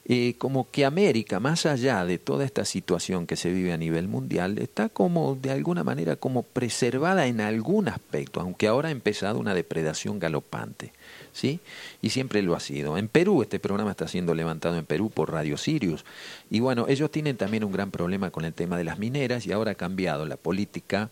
eh, 0.09 0.35
como 0.37 0.71
que 0.71 0.85
América, 0.85 1.41
más 1.41 1.65
allá 1.65 2.05
de 2.05 2.17
toda 2.17 2.45
esta 2.45 2.63
situación 2.63 3.27
que 3.27 3.35
se 3.35 3.51
vive 3.51 3.73
a 3.73 3.77
nivel 3.77 4.07
mundial, 4.07 4.57
está 4.57 4.87
como 4.87 5.35
de 5.35 5.51
alguna 5.51 5.83
manera 5.83 6.15
como 6.15 6.43
preservada 6.43 7.27
en 7.27 7.41
algún 7.41 7.89
aspecto, 7.89 8.39
aunque 8.39 8.67
ahora 8.67 8.87
ha 8.87 8.91
empezado 8.93 9.37
una 9.37 9.53
depredación 9.53 10.17
galopante. 10.17 10.93
¿sí? 11.33 11.59
Y 12.01 12.11
siempre 12.11 12.41
lo 12.41 12.55
ha 12.55 12.61
sido. 12.61 12.97
En 12.97 13.09
Perú, 13.09 13.41
este 13.41 13.59
programa 13.59 13.91
está 13.91 14.07
siendo 14.07 14.33
levantado 14.33 14.77
en 14.77 14.85
Perú 14.85 15.09
por 15.09 15.31
Radio 15.31 15.57
Sirius. 15.57 16.05
Y 16.49 16.61
bueno, 16.61 16.85
ellos 16.87 17.11
tienen 17.11 17.35
también 17.35 17.65
un 17.65 17.73
gran 17.73 17.91
problema 17.91 18.31
con 18.31 18.45
el 18.45 18.53
tema 18.53 18.77
de 18.77 18.85
las 18.85 18.99
mineras 18.99 19.45
y 19.45 19.51
ahora 19.51 19.71
ha 19.71 19.75
cambiado 19.75 20.25
la 20.25 20.37
política 20.37 21.09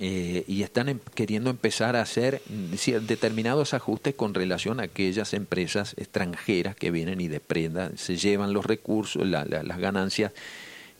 eh, 0.00 0.44
y 0.48 0.62
están 0.62 0.88
em, 0.88 0.98
queriendo 1.14 1.50
empezar 1.50 1.96
a 1.96 2.02
hacer 2.02 2.42
determinados 2.42 3.74
ajustes 3.74 4.14
con 4.14 4.34
relación 4.34 4.80
a 4.80 4.84
aquellas 4.84 5.34
empresas 5.34 5.94
extranjeras 5.96 6.74
que 6.74 6.90
vienen 6.90 7.20
y 7.20 7.28
depredan, 7.28 7.96
se 7.96 8.16
llevan 8.16 8.52
los 8.52 8.66
recursos, 8.66 9.26
las 9.26 9.78
ganancias 9.78 10.32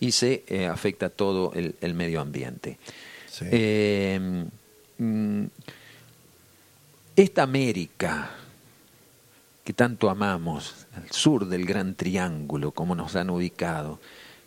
y 0.01 0.13
se 0.13 0.45
eh, 0.47 0.67
afecta 0.67 1.09
todo 1.11 1.53
el, 1.55 1.95
medio 1.95 2.21
ambiente. 2.21 2.79
Eh, 3.41 4.47
mm, 4.99 5.45
esta 7.17 7.43
América 7.43 8.31
que 9.65 9.73
tanto 9.73 10.11
amamos, 10.11 10.87
al 10.95 11.11
sur 11.11 11.47
del 11.47 11.65
Gran 11.65 11.95
Triángulo, 11.95 12.73
como 12.73 12.95
nos 12.95 13.17
han 13.17 13.31
ubicado, 13.31 13.99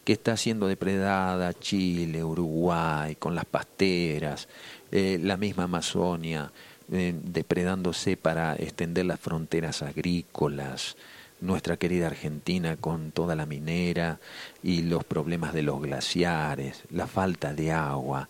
que 0.08 0.14
está 0.14 0.38
siendo 0.38 0.68
depredada 0.68 1.54
Chile, 1.54 2.24
Uruguay, 2.24 3.16
con 3.16 3.36
las 3.36 3.44
pasteras, 3.44 4.48
eh, 4.90 5.20
la 5.22 5.36
misma 5.36 5.64
Amazonia, 5.64 6.50
eh, 6.90 7.14
depredándose 7.26 8.16
para 8.16 8.56
extender 8.56 9.06
las 9.06 9.20
fronteras 9.20 9.82
agrícolas, 9.82 10.96
nuestra 11.42 11.76
querida 11.76 12.08
Argentina 12.08 12.78
con 12.78 13.12
toda 13.12 13.36
la 13.36 13.46
minera 13.46 14.22
y 14.64 14.84
los 14.84 15.04
problemas 15.04 15.54
de 15.54 15.64
los 15.64 15.82
glaciares, 15.82 16.84
la 16.90 17.06
falta 17.06 17.54
de 17.54 17.74
agua, 17.74 18.30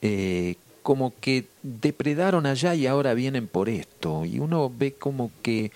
eh, 0.00 0.54
como 0.82 1.12
que 1.20 1.44
depredaron 1.62 2.46
allá 2.46 2.74
y 2.74 2.86
ahora 2.86 3.12
vienen 3.12 3.46
por 3.46 3.68
esto. 3.68 4.24
Y 4.24 4.38
uno 4.38 4.72
ve 4.74 4.94
como 4.94 5.30
que 5.42 5.70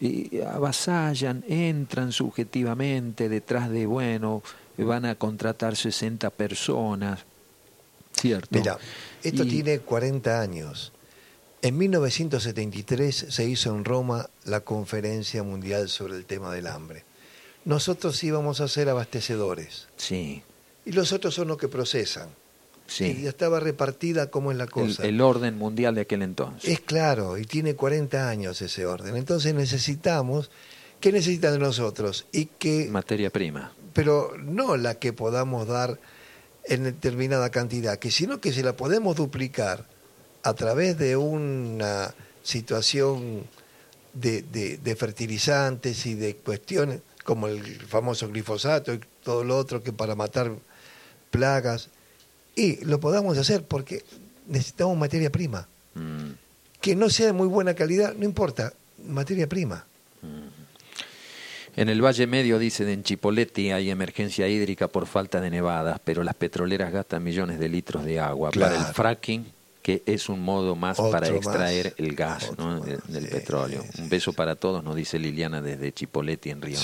eh, 0.00 0.44
avasallan, 0.44 1.44
entran 1.48 2.12
subjetivamente 2.12 3.28
detrás 3.28 3.70
de, 3.70 3.86
bueno, 3.86 4.42
van 4.84 5.04
a 5.04 5.14
contratar 5.14 5.76
60 5.76 6.30
personas. 6.30 7.20
¿Cierto? 8.12 8.58
Mira, 8.58 8.78
esto 9.22 9.44
tiene 9.44 9.78
40 9.78 10.40
años. 10.40 10.92
En 11.62 11.76
1973 11.76 13.26
se 13.28 13.44
hizo 13.44 13.74
en 13.74 13.84
Roma 13.84 14.30
la 14.44 14.60
conferencia 14.60 15.42
mundial 15.42 15.88
sobre 15.88 16.16
el 16.16 16.24
tema 16.24 16.52
del 16.52 16.66
hambre. 16.66 17.04
Nosotros 17.64 18.22
íbamos 18.24 18.60
a 18.60 18.68
ser 18.68 18.88
abastecedores. 18.88 19.88
Sí. 19.96 20.42
Y 20.86 20.92
los 20.92 21.12
otros 21.12 21.34
son 21.34 21.48
los 21.48 21.58
que 21.58 21.68
procesan. 21.68 22.30
Sí. 22.90 23.22
ya 23.22 23.28
estaba 23.28 23.60
repartida 23.60 24.30
como 24.30 24.50
es 24.50 24.58
la 24.58 24.66
cosa. 24.66 25.06
El, 25.06 25.20
orden 25.20 25.56
mundial 25.56 25.94
de 25.94 26.00
aquel 26.02 26.22
entonces. 26.22 26.68
Es 26.68 26.80
claro, 26.80 27.38
y 27.38 27.44
tiene 27.44 27.76
40 27.76 28.28
años 28.28 28.60
ese 28.62 28.84
orden. 28.84 29.16
Entonces 29.16 29.54
necesitamos, 29.54 30.50
¿qué 30.98 31.12
necesitan 31.12 31.52
de 31.52 31.60
nosotros? 31.60 32.26
Y 32.32 32.46
que, 32.46 32.88
Materia 32.90 33.30
prima. 33.30 33.72
Pero 33.92 34.32
no 34.38 34.76
la 34.76 34.96
que 34.96 35.12
podamos 35.12 35.68
dar 35.68 36.00
en 36.64 36.82
determinada 36.82 37.50
cantidad, 37.50 37.96
que 37.98 38.10
sino 38.10 38.40
que 38.40 38.52
si 38.52 38.62
la 38.62 38.76
podemos 38.76 39.14
duplicar 39.14 39.86
a 40.42 40.54
través 40.54 40.98
de 40.98 41.16
una 41.16 42.12
situación 42.42 43.44
de, 44.14 44.42
de 44.42 44.96
fertilizantes 44.96 46.06
y 46.06 46.14
de 46.14 46.34
cuestiones 46.34 47.02
como 47.24 47.46
el 47.46 47.62
famoso 47.86 48.28
glifosato 48.28 48.92
y 48.92 49.00
todo 49.22 49.44
lo 49.44 49.56
otro 49.56 49.82
que 49.82 49.92
para 49.92 50.16
matar 50.16 50.50
plagas, 51.30 51.88
y 52.54 52.84
lo 52.84 53.00
podamos 53.00 53.38
hacer 53.38 53.64
porque 53.64 54.02
necesitamos 54.46 54.96
materia 54.96 55.30
prima. 55.30 55.68
Mm. 55.94 56.30
Que 56.80 56.96
no 56.96 57.10
sea 57.10 57.26
de 57.26 57.32
muy 57.32 57.46
buena 57.46 57.74
calidad, 57.74 58.14
no 58.14 58.24
importa, 58.24 58.72
materia 59.06 59.48
prima. 59.48 59.84
Mm. 60.22 60.50
En 61.76 61.88
el 61.88 62.04
Valle 62.04 62.26
Medio, 62.26 62.58
dicen, 62.58 62.88
en 62.88 63.04
Chipoleti 63.04 63.70
hay 63.70 63.90
emergencia 63.90 64.48
hídrica 64.48 64.88
por 64.88 65.06
falta 65.06 65.40
de 65.40 65.50
nevadas, 65.50 66.00
pero 66.04 66.24
las 66.24 66.34
petroleras 66.34 66.92
gastan 66.92 67.22
millones 67.22 67.58
de 67.58 67.68
litros 67.68 68.04
de 68.04 68.18
agua 68.18 68.50
para 68.50 68.76
el 68.76 68.94
fracking 68.94 69.46
que 69.82 70.02
es 70.04 70.28
un 70.28 70.42
modo 70.42 70.76
más 70.76 70.98
para 70.98 71.28
extraer 71.28 71.94
el 71.96 72.14
gas 72.14 72.52
del, 73.08 73.28
petróleo. 73.28 73.82
un 73.98 74.08
beso 74.08 74.32
para 74.32 74.54
todos, 74.56 74.84
nos 74.84 74.94
dice 74.94 75.18
Liliana 75.18 75.62
desde 75.62 75.92
Chipoleti 75.92 76.50
en 76.50 76.60
Río 76.60 76.78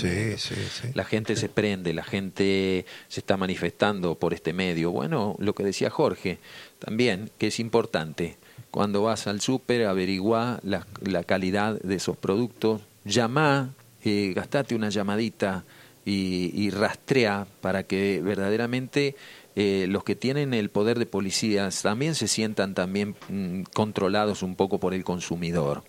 La 0.95 1.05
gente 1.05 1.37
se 1.37 1.49
prende, 1.49 1.93
la 1.93 2.05
gente 2.05 2.87
se 3.09 3.21
está 3.21 3.37
manifestando 3.37 4.15
por 4.15 4.33
este 4.33 4.53
medio. 4.53 4.93
Bueno, 4.93 5.37
lo 5.39 5.55
que 5.55 5.63
decía 5.63 5.91
Jorge, 5.91 6.39
también, 6.79 7.31
que 7.39 7.49
es 7.49 7.61
importante, 7.61 8.39
cuando 8.71 9.03
vas 9.03 9.27
al 9.27 9.41
súper, 9.41 9.87
averigua 9.87 10.61
la, 10.63 10.87
la, 11.03 11.23
calidad 11.23 11.79
de 11.81 11.97
esos 11.97 12.17
productos, 12.17 12.81
llama, 13.05 13.75
eh, 14.05 14.33
gastate 14.35 14.75
una 14.75 14.89
llamadita 14.89 15.65
y, 16.05 16.51
y 16.55 16.71
rastrea 16.71 17.47
para 17.61 17.83
que 17.83 18.23
verdaderamente 18.23 19.17
eh, 19.59 19.87
los 19.89 20.05
que 20.05 20.15
tienen 20.15 20.53
el 20.53 20.69
poder 20.69 20.99
de 20.99 21.07
policías 21.07 21.81
también 21.81 22.15
se 22.15 22.29
sientan 22.29 22.75
también 22.75 23.17
mm, 23.31 23.63
controlados 23.73 24.43
un 24.43 24.55
poco 24.55 24.79
por 24.79 24.93
el 24.93 25.03
consumidor. 25.03 25.83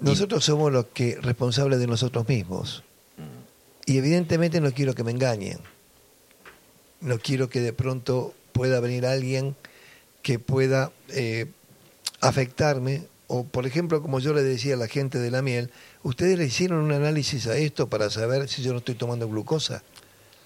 Nosotros 0.00 0.44
somos 0.44 0.72
los 0.72 0.86
que 0.86 1.16
responsables 1.22 1.78
de 1.78 1.86
nosotros 1.86 2.28
mismos. 2.28 2.82
Mm. 3.16 3.92
Y 3.92 3.98
evidentemente 3.98 4.60
no 4.60 4.72
quiero 4.72 4.94
que 4.94 5.04
me 5.04 5.12
engañen. 5.12 5.58
No 7.00 7.20
quiero 7.20 7.48
que 7.48 7.60
de 7.60 7.72
pronto 7.72 8.34
pueda 8.52 8.80
venir 8.80 9.06
alguien 9.06 9.54
que 10.22 10.40
pueda 10.40 10.90
eh, 11.10 11.46
afectarme. 12.20 13.04
O, 13.28 13.44
por 13.44 13.64
ejemplo, 13.66 14.02
como 14.02 14.18
yo 14.18 14.34
le 14.34 14.42
decía 14.42 14.74
a 14.74 14.78
la 14.78 14.88
gente 14.88 15.20
de 15.20 15.30
la 15.30 15.40
miel, 15.40 15.70
ustedes 16.02 16.36
le 16.36 16.46
hicieron 16.46 16.80
un 16.80 16.90
análisis 16.90 17.46
a 17.46 17.56
esto 17.56 17.88
para 17.88 18.10
saber 18.10 18.48
si 18.48 18.62
yo 18.62 18.72
no 18.72 18.78
estoy 18.78 18.96
tomando 18.96 19.28
glucosa. 19.28 19.84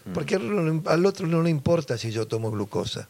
Mm. 0.04 0.12
Porque 0.12 0.36
al 0.36 1.06
otro 1.06 1.26
no 1.26 1.42
le 1.42 1.50
importa 1.50 1.98
si 1.98 2.10
yo 2.10 2.26
tomo 2.26 2.50
glucosa. 2.50 3.08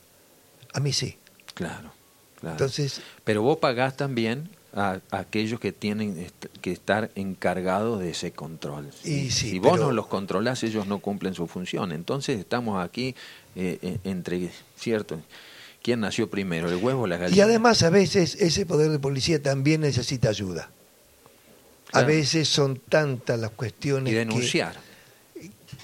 A 0.73 0.81
mí 0.81 0.93
sí. 0.93 1.17
Claro, 1.55 1.93
claro. 2.41 2.55
Entonces, 2.55 3.01
Pero 3.25 3.43
vos 3.43 3.59
pagás 3.59 3.97
también 3.97 4.49
a, 4.75 5.01
aquellos 5.11 5.61
que 5.61 5.73
tienen 5.73 6.31
que 6.61 6.73
estar 6.73 7.11
encargados 7.15 8.01
de 8.01 8.11
ese 8.11 8.33
control. 8.33 8.91
Y 9.05 9.31
si 9.31 9.59
vos 9.59 9.79
no 9.79 9.93
los 9.93 10.07
controlás, 10.07 10.63
ellos 10.63 10.87
no 10.87 10.99
cumplen 10.99 11.35
su 11.35 11.47
función. 11.47 11.93
Entonces 11.93 12.39
estamos 12.39 12.83
aquí 12.83 13.15
eh, 13.57 13.79
eh, 13.83 13.99
entre, 14.05 14.51
¿cierto? 14.77 15.21
¿Quién 15.83 16.01
nació 16.01 16.29
primero, 16.29 16.69
el 16.69 16.77
huevo 16.77 17.03
o 17.03 17.07
la 17.07 17.17
gallina? 17.17 17.37
Y 17.37 17.41
además 17.41 17.83
a 17.83 17.91
veces 17.91 18.37
ese 18.37 18.67
poder 18.67 18.91
de 18.91 18.99
policía 18.99 19.43
también 19.43 19.81
necesita 19.81 20.29
ayuda. 20.29 20.71
A 21.93 22.03
veces 22.03 22.49
son 22.49 22.79
tantas 22.79 23.41
las 23.41 23.51
cuestiones. 23.51 24.13
Y 24.13 24.17
denunciar. 24.17 24.77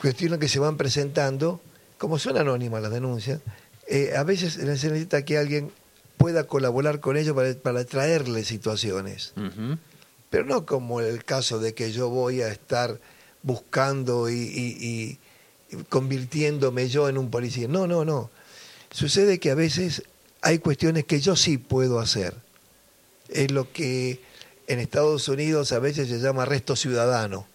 Cuestiones 0.01 0.39
que 0.39 0.49
se 0.49 0.59
van 0.59 0.77
presentando, 0.77 1.61
como 1.99 2.19
son 2.19 2.37
anónimas 2.37 2.83
las 2.83 2.91
denuncias, 2.91 3.41
eh, 3.89 4.15
a 4.17 4.25
veces 4.25 4.55
se 4.55 4.65
necesita 4.65 5.25
que 5.25 5.39
alguien 5.39 5.71
pueda 6.17 6.45
colaborar 6.45 7.01
con 7.01 7.17
ellos 7.17 7.35
para, 7.35 7.55
para 7.55 7.85
traerle 7.85 8.45
situaciones. 8.45 9.33
Pero 10.31 10.45
no 10.45 10.67
como 10.67 11.01
el 11.01 11.25
caso 11.25 11.59
de 11.59 11.75
que 11.75 11.93
yo 11.93 12.09
voy 12.09 12.43
a 12.43 12.49
estar 12.49 12.99
buscando 13.43 14.29
y, 14.29 15.19
convirtiéndome 15.89 16.89
yo 16.89 17.09
en 17.09 17.19
un 17.19 17.31
policía. 17.31 17.69
No, 17.69 17.87
no, 17.87 18.05
no. 18.05 18.31
Sucede 18.91 19.39
que 19.39 19.51
a 19.51 19.55
veces 19.55 20.03
hay 20.43 20.59
cuestiones 20.59 21.05
que 21.05 21.21
yo 21.21 21.37
sí 21.37 21.59
puedo 21.59 22.01
hacer. 22.01 22.35
Es 23.29 23.51
lo 23.51 23.73
que 23.73 24.21
en 24.67 24.79
Estados 24.79 25.29
Unidos 25.29 25.73
a 25.73 25.79
veces 25.79 26.09
se 26.09 26.19
llama 26.19 26.43
arresto 26.43 26.77
ciudadano. 26.77 27.47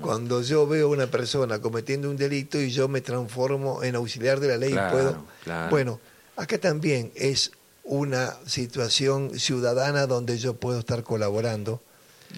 Cuando 0.00 0.42
yo 0.42 0.66
veo 0.66 0.88
a 0.88 0.90
una 0.90 1.06
persona 1.06 1.60
cometiendo 1.60 2.10
un 2.10 2.16
delito 2.16 2.60
y 2.60 2.70
yo 2.70 2.88
me 2.88 3.00
transformo 3.00 3.82
en 3.82 3.94
auxiliar 3.96 4.40
de 4.40 4.48
la 4.48 4.56
ley 4.56 4.72
y 4.72 4.90
puedo... 4.90 5.24
Bueno, 5.70 6.00
acá 6.36 6.58
también 6.58 7.12
es 7.14 7.52
una 7.84 8.34
situación 8.46 9.38
ciudadana 9.38 10.06
donde 10.06 10.38
yo 10.38 10.54
puedo 10.54 10.80
estar 10.80 11.02
colaborando. 11.02 11.80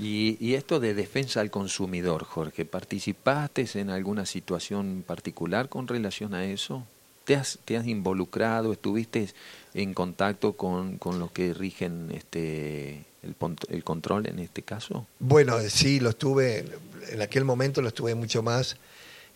Y, 0.00 0.54
esto 0.54 0.80
de 0.80 0.94
defensa 0.94 1.40
al 1.40 1.50
consumidor, 1.50 2.24
Jorge, 2.24 2.64
¿participaste 2.64 3.66
en 3.74 3.90
alguna 3.90 4.26
situación 4.26 5.02
particular 5.06 5.68
con 5.68 5.88
relación 5.88 6.34
a 6.34 6.44
eso? 6.44 6.84
¿Te 7.24 7.34
has, 7.34 7.58
te 7.64 7.76
has 7.76 7.87
involucrado? 7.87 8.72
¿Estuviste 8.72 9.28
en 9.74 9.94
contacto 9.94 10.52
con, 10.52 10.98
con 10.98 11.18
los 11.18 11.32
que 11.32 11.54
rigen 11.54 12.11
este 12.12 13.08
el, 13.22 13.35
el 13.68 13.85
control 13.85 14.26
en 14.26 14.38
este 14.38 14.62
caso? 14.62 15.07
Bueno, 15.18 15.59
sí, 15.68 16.00
lo 16.00 16.11
estuve, 16.11 16.64
en 17.11 17.22
aquel 17.22 17.44
momento 17.44 17.83
lo 17.83 17.88
estuve 17.88 18.14
mucho 18.14 18.42
más 18.42 18.76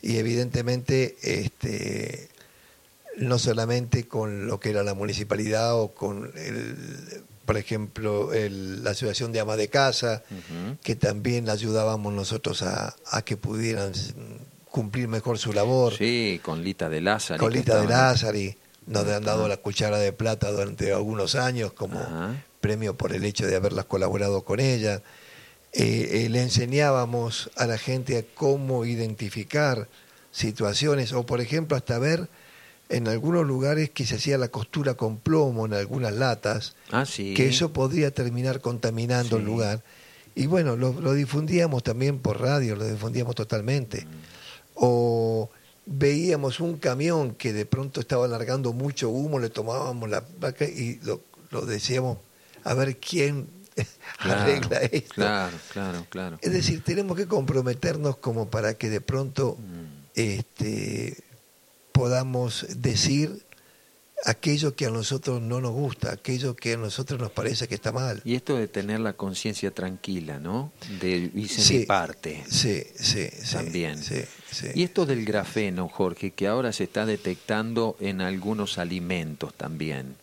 y 0.01 0.17
evidentemente 0.17 1.17
este, 1.23 2.29
no 3.17 3.39
solamente 3.39 4.09
con 4.09 4.47
lo 4.47 4.61
que 4.61 4.71
era 4.71 4.83
la 4.83 4.95
municipalidad 4.95 5.79
o 5.79 5.89
con, 5.89 6.33
el, 6.37 6.77
por 7.45 7.57
ejemplo, 7.57 8.33
el, 8.33 8.83
la 8.85 8.91
Asociación 8.91 9.33
de 9.33 9.41
Amas 9.41 9.57
de 9.57 9.69
Casa, 9.69 10.23
que 10.83 10.97
también 10.97 11.49
ayudábamos 11.49 12.13
nosotros 12.13 12.63
a, 12.63 12.95
a, 13.11 13.23
que 13.23 13.37
pudieran 13.37 13.93
cumplir 14.71 15.09
mejor 15.09 15.39
su 15.39 15.53
labor. 15.53 15.95
Sí, 15.95 16.41
con 16.43 16.63
Lita 16.63 16.89
de 16.89 17.01
Lázaro. 17.01 17.41
Con 17.41 17.53
Lita 17.53 17.81
de 17.81 17.87
Lázaro 17.87 18.39
y 18.39 18.57
nos 18.87 19.07
han 19.07 19.25
dado 19.25 19.47
la 19.49 19.59
cuchara 19.59 19.99
de 19.99 20.13
plata 20.13 20.51
durante 20.51 20.93
algunos 20.93 21.35
años 21.35 21.73
como 21.73 22.01
premio 22.63 22.97
por 22.97 23.13
el 23.13 23.25
hecho 23.27 23.47
de 23.47 23.57
haberlas 23.57 23.85
colaborado 23.85 24.43
con 24.45 24.61
ella. 24.61 25.03
Eh, 25.75 26.25
eh, 26.25 26.29
le 26.31 26.41
enseñábamos 26.41 27.51
a 27.57 27.67
la 27.67 27.77
gente 27.77 28.27
cómo 28.35 28.87
identificar 28.87 29.89
situaciones 30.31 31.13
o, 31.13 31.27
por 31.27 31.43
ejemplo, 31.43 31.77
hasta 31.77 31.99
ver 31.99 32.29
en 32.89 33.09
algunos 33.09 33.47
lugares 33.47 33.91
que 33.91 34.07
se 34.07 34.17
hacía 34.17 34.39
la 34.39 34.49
costura 34.49 34.95
con 34.95 35.19
plomo 35.19 35.67
en 35.67 35.75
algunas 35.75 36.13
latas, 36.13 36.77
ah, 36.91 37.05
que 37.17 37.49
eso 37.49 37.73
podría 37.73 38.11
terminar 38.11 38.61
contaminando 38.61 39.39
el 39.39 39.45
lugar. 39.45 39.83
Y 40.35 40.47
bueno, 40.47 40.77
lo, 40.77 41.15
difundíamos 41.15 41.83
también 41.83 42.19
por 42.19 42.41
radio, 42.41 42.77
lo 42.77 42.87
difundíamos 42.87 43.35
totalmente. 43.35 44.07
O 44.75 45.51
veíamos 45.87 46.61
un 46.61 46.77
camión 46.77 47.35
que 47.35 47.53
de 47.53 47.67
pronto 47.67 48.01
estaba 48.01 48.29
largando 48.29 48.73
mucho 48.73 49.09
humo, 49.09 49.39
le 49.39 49.49
tomábamos 49.49 50.09
la 50.09 50.23
vaca 50.39 50.67
y 50.67 51.01
lo, 51.03 51.23
lo 51.51 51.63
decíamos, 51.63 52.19
a 52.65 52.75
ver 52.75 52.99
quién 52.99 53.49
arregla 54.19 54.79
esto. 54.79 55.15
Claro, 55.15 55.57
claro, 55.73 56.07
claro. 56.09 56.39
Es 56.41 56.53
decir, 56.53 56.83
tenemos 56.83 57.17
que 57.17 57.27
comprometernos 57.27 58.17
como 58.19 58.51
para 58.51 58.75
que 58.75 58.91
de 58.91 59.01
pronto 59.01 59.57
mm. 59.59 60.11
este, 60.15 61.17
podamos 61.93 62.67
decir 62.77 63.45
aquello 64.25 64.75
que 64.75 64.87
a 64.87 64.91
nosotros 64.91 65.41
no 65.43 65.61
nos 65.61 65.73
gusta, 65.73 66.13
aquello 66.13 66.55
que 66.55 66.75
a 66.75 66.77
nosotros 66.77 67.21
nos 67.21 67.31
parece 67.31 67.69
que 67.69 67.75
está 67.75 67.93
mal. 67.93 68.21
Y 68.25 68.35
esto 68.35 68.57
de 68.57 68.69
tener 68.69 69.01
la 69.01 69.15
conciencia 69.15 69.73
tranquila, 69.73 70.39
¿no? 70.39 70.73
De 71.01 71.31
hice 71.35 71.79
mi 71.79 71.87
parte. 71.87 72.45
Sí, 72.49 72.83
sí, 72.95 73.29
También. 73.51 74.01
Y 74.75 74.83
esto 74.83 75.07
del 75.07 75.25
grafeno, 75.25 75.89
Jorge, 75.89 76.33
que 76.33 76.47
ahora 76.47 76.73
se 76.73 76.85
está 76.85 77.07
detectando 77.07 77.97
en 78.01 78.21
algunos 78.21 78.79
alimentos 78.79 79.55
también. 79.55 80.17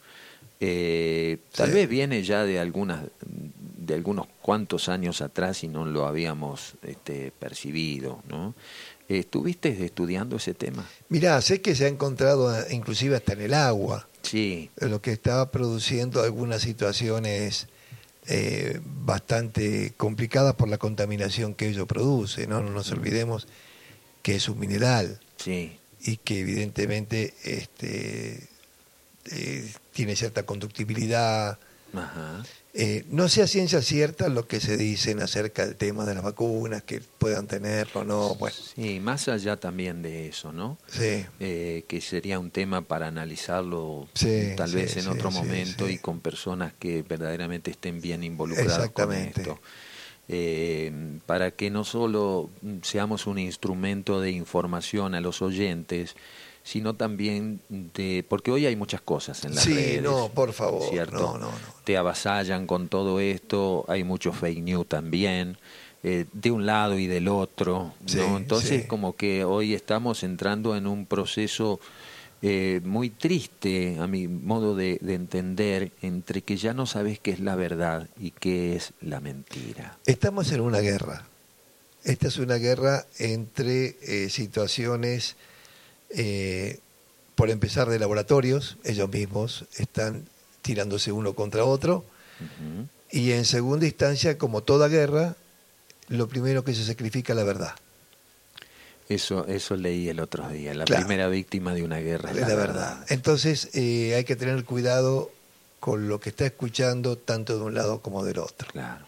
Eh, 0.59 1.37
tal 1.55 1.71
vez 1.71 1.87
viene 1.87 2.21
ya 2.23 2.43
de 2.43 2.59
algunas 2.59 3.05
de 3.89 3.95
algunos 3.95 4.27
cuantos 4.41 4.87
años 4.87 5.21
atrás 5.21 5.63
y 5.63 5.67
no 5.67 5.85
lo 5.85 6.05
habíamos 6.05 6.75
este, 6.83 7.31
percibido, 7.31 8.21
¿no? 8.29 8.53
¿Estuviste 9.07 9.83
estudiando 9.83 10.35
ese 10.35 10.53
tema? 10.53 10.87
Mirá, 11.07 11.41
sé 11.41 11.61
que 11.61 11.73
se 11.73 11.85
ha 11.85 11.87
encontrado 11.87 12.55
eh, 12.55 12.67
inclusive 12.69 13.15
hasta 13.15 13.33
en 13.33 13.41
el 13.41 13.55
agua. 13.55 14.07
Sí. 14.21 14.69
Lo 14.77 15.01
que 15.01 15.11
estaba 15.11 15.49
produciendo 15.49 16.21
algunas 16.21 16.61
situaciones 16.61 17.67
eh, 18.27 18.79
bastante 18.83 19.93
complicadas 19.97 20.53
por 20.53 20.67
la 20.67 20.77
contaminación 20.77 21.55
que 21.55 21.69
ello 21.69 21.87
produce. 21.87 22.45
¿no? 22.45 22.61
no 22.61 22.69
nos 22.69 22.91
olvidemos 22.91 23.47
que 24.21 24.35
es 24.35 24.47
un 24.47 24.59
mineral. 24.59 25.19
Sí. 25.37 25.79
Y 26.01 26.17
que 26.17 26.41
evidentemente 26.41 27.33
este, 27.43 28.47
eh, 29.31 29.71
tiene 29.93 30.15
cierta 30.15 30.43
conductibilidad. 30.43 31.57
Ajá. 31.93 32.43
Eh, 32.73 33.03
no 33.09 33.27
sea 33.29 33.47
ciencia 33.47 33.81
cierta 33.81 34.29
lo 34.29 34.47
que 34.47 34.59
se 34.59 34.77
dicen 34.77 35.21
acerca 35.21 35.65
del 35.65 35.75
tema 35.75 36.05
de 36.05 36.13
las 36.13 36.23
vacunas, 36.23 36.83
que 36.83 37.01
puedan 37.17 37.47
tenerlo 37.47 38.01
o 38.01 38.03
no. 38.03 38.35
Bueno. 38.35 38.55
Sí, 38.75 38.99
más 38.99 39.27
allá 39.27 39.57
también 39.57 40.03
de 40.03 40.27
eso, 40.27 40.53
¿no? 40.53 40.77
Sí. 40.87 41.25
Eh, 41.39 41.83
que 41.87 41.99
sería 41.99 42.37
un 42.37 42.51
tema 42.51 42.81
para 42.81 43.07
analizarlo 43.07 44.07
tal 44.55 44.71
vez 44.71 44.97
en 44.97 45.07
otro 45.07 45.31
momento 45.31 45.89
y 45.89 45.97
con 45.97 46.19
personas 46.19 46.73
que 46.77 47.01
verdaderamente 47.01 47.71
estén 47.71 48.01
bien 48.01 48.23
involucradas 48.23 48.91
con 48.91 49.13
esto. 49.13 49.59
Eh, 50.31 51.19
para 51.25 51.49
que 51.49 51.71
no 51.71 51.83
solo 51.83 52.51
seamos 52.83 53.25
un 53.25 53.39
instrumento 53.39 54.21
de 54.21 54.29
información 54.29 55.15
a 55.15 55.21
los 55.21 55.41
oyentes, 55.41 56.15
sino 56.69 56.93
también 56.93 57.61
de 57.69 58.23
porque 58.29 58.51
hoy 58.51 58.67
hay 58.67 58.75
muchas 58.75 59.01
cosas 59.01 59.43
en 59.43 59.55
las 59.55 59.63
sí, 59.63 59.73
redes. 59.73 60.03
no, 60.03 60.29
por 60.29 60.53
favor, 60.53 60.87
¿cierto? 60.87 61.17
No, 61.17 61.37
no, 61.39 61.47
no. 61.47 61.57
Te 61.83 61.97
avasallan 61.97 62.67
con 62.67 62.89
todo 62.89 63.19
esto, 63.19 63.85
hay 63.87 64.03
mucho 64.03 64.31
fake 64.31 64.59
news 64.59 64.87
también. 64.87 65.57
Eh, 66.03 66.27
de 66.31 66.51
un 66.51 66.65
lado 66.65 66.97
y 66.97 67.07
del 67.07 67.27
otro, 67.27 67.93
¿no? 68.15 68.37
Entonces 68.37 68.85
como 68.85 69.17
que 69.17 69.43
hoy 69.43 69.73
estamos 69.73 70.23
entrando 70.23 70.77
en 70.77 70.87
un 70.87 71.05
proceso 71.05 71.81
eh, 72.41 72.79
muy 72.85 73.09
triste, 73.09 73.97
a 73.99 74.07
mi 74.07 74.29
modo 74.29 74.75
de, 74.75 74.99
entender, 75.01 75.91
entre 76.01 76.41
que 76.41 76.55
ya 76.55 76.73
no 76.73 76.85
sabes 76.85 77.19
qué 77.19 77.31
es 77.31 77.41
la 77.41 77.55
verdad 77.55 78.07
y 78.17 78.31
qué 78.31 78.77
es 78.77 78.93
la 79.01 79.19
mentira. 79.19 79.97
Estamos 80.05 80.51
en 80.53 80.61
una 80.61 80.79
guerra. 80.79 81.25
Esta 82.05 82.27
es 82.29 82.37
una 82.37 82.55
guerra 82.55 83.05
entre 83.17 83.97
eh, 84.03 84.29
situaciones 84.29 85.35
eh, 86.09 86.79
por 87.35 87.49
empezar 87.49 87.89
de 87.89 87.99
laboratorios, 87.99 88.77
ellos 88.83 89.09
mismos 89.09 89.65
están 89.77 90.25
tirándose 90.61 91.11
uno 91.11 91.33
contra 91.33 91.63
otro, 91.63 92.05
y 93.11 93.31
en 93.31 93.43
segunda 93.43 93.85
instancia, 93.85 94.37
como 94.37 94.63
toda 94.63 94.87
guerra, 94.87 95.35
lo 96.07 96.27
primero 96.27 96.63
que 96.63 96.73
se 96.73 96.85
sacrifica 96.85 97.33
es 97.33 97.37
la 97.37 97.43
verdad. 97.43 97.75
Eso, 99.09 99.47
eso 99.47 99.75
leí 99.75 100.07
el 100.07 100.19
otro 100.19 100.47
día. 100.49 100.73
La 100.75 100.85
primera 100.85 101.27
víctima 101.27 101.73
de 101.73 101.83
una 101.83 101.97
guerra 101.97 102.29
es 102.29 102.37
la, 102.37 102.47
verdad. 102.55 103.05
Entonces 103.09 103.69
eh, 103.73 104.13
hay 104.15 104.23
que 104.23 104.35
tener 104.35 104.63
cuidado 104.65 105.31
con 105.79 106.07
lo 106.07 106.19
que 106.19 106.29
está 106.29 106.45
escuchando 106.45 107.17
tanto 107.17 107.57
de 107.57 107.63
un 107.63 107.73
lado 107.73 108.01
como 108.01 108.23
del 108.23 108.37
otro. 108.37 108.67
Claro. 108.71 109.05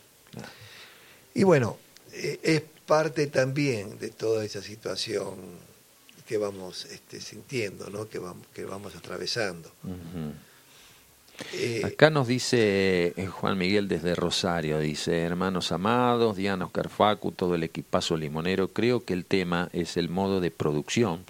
Y 1.35 1.43
bueno, 1.43 1.77
eh, 2.13 2.39
es 2.41 2.63
parte 2.87 3.27
también 3.27 3.99
de 3.99 4.09
toda 4.09 4.43
esa 4.43 4.61
situación 4.63 5.35
que 6.31 6.37
vamos 6.37 6.85
este, 6.85 7.19
sintiendo, 7.19 7.89
¿no? 7.89 8.07
que, 8.07 8.17
vamos, 8.17 8.47
que 8.53 8.63
vamos 8.63 8.95
atravesando. 8.95 9.69
Eh, 11.51 11.81
Acá 11.83 12.09
nos 12.09 12.25
dice 12.25 13.13
eh, 13.17 13.27
Juan 13.27 13.57
Miguel 13.57 13.89
desde 13.89 14.15
Rosario, 14.15 14.79
dice, 14.79 15.23
hermanos 15.23 15.73
amados, 15.73 16.37
Diana 16.37 16.63
Oscar 16.63 16.87
Facu, 16.87 17.33
todo 17.33 17.55
el 17.55 17.63
equipazo 17.63 18.15
limonero, 18.15 18.69
creo 18.69 19.03
que 19.03 19.11
el 19.11 19.25
tema 19.25 19.67
es 19.73 19.97
el 19.97 20.07
modo 20.07 20.39
de 20.39 20.51
producción 20.51 21.25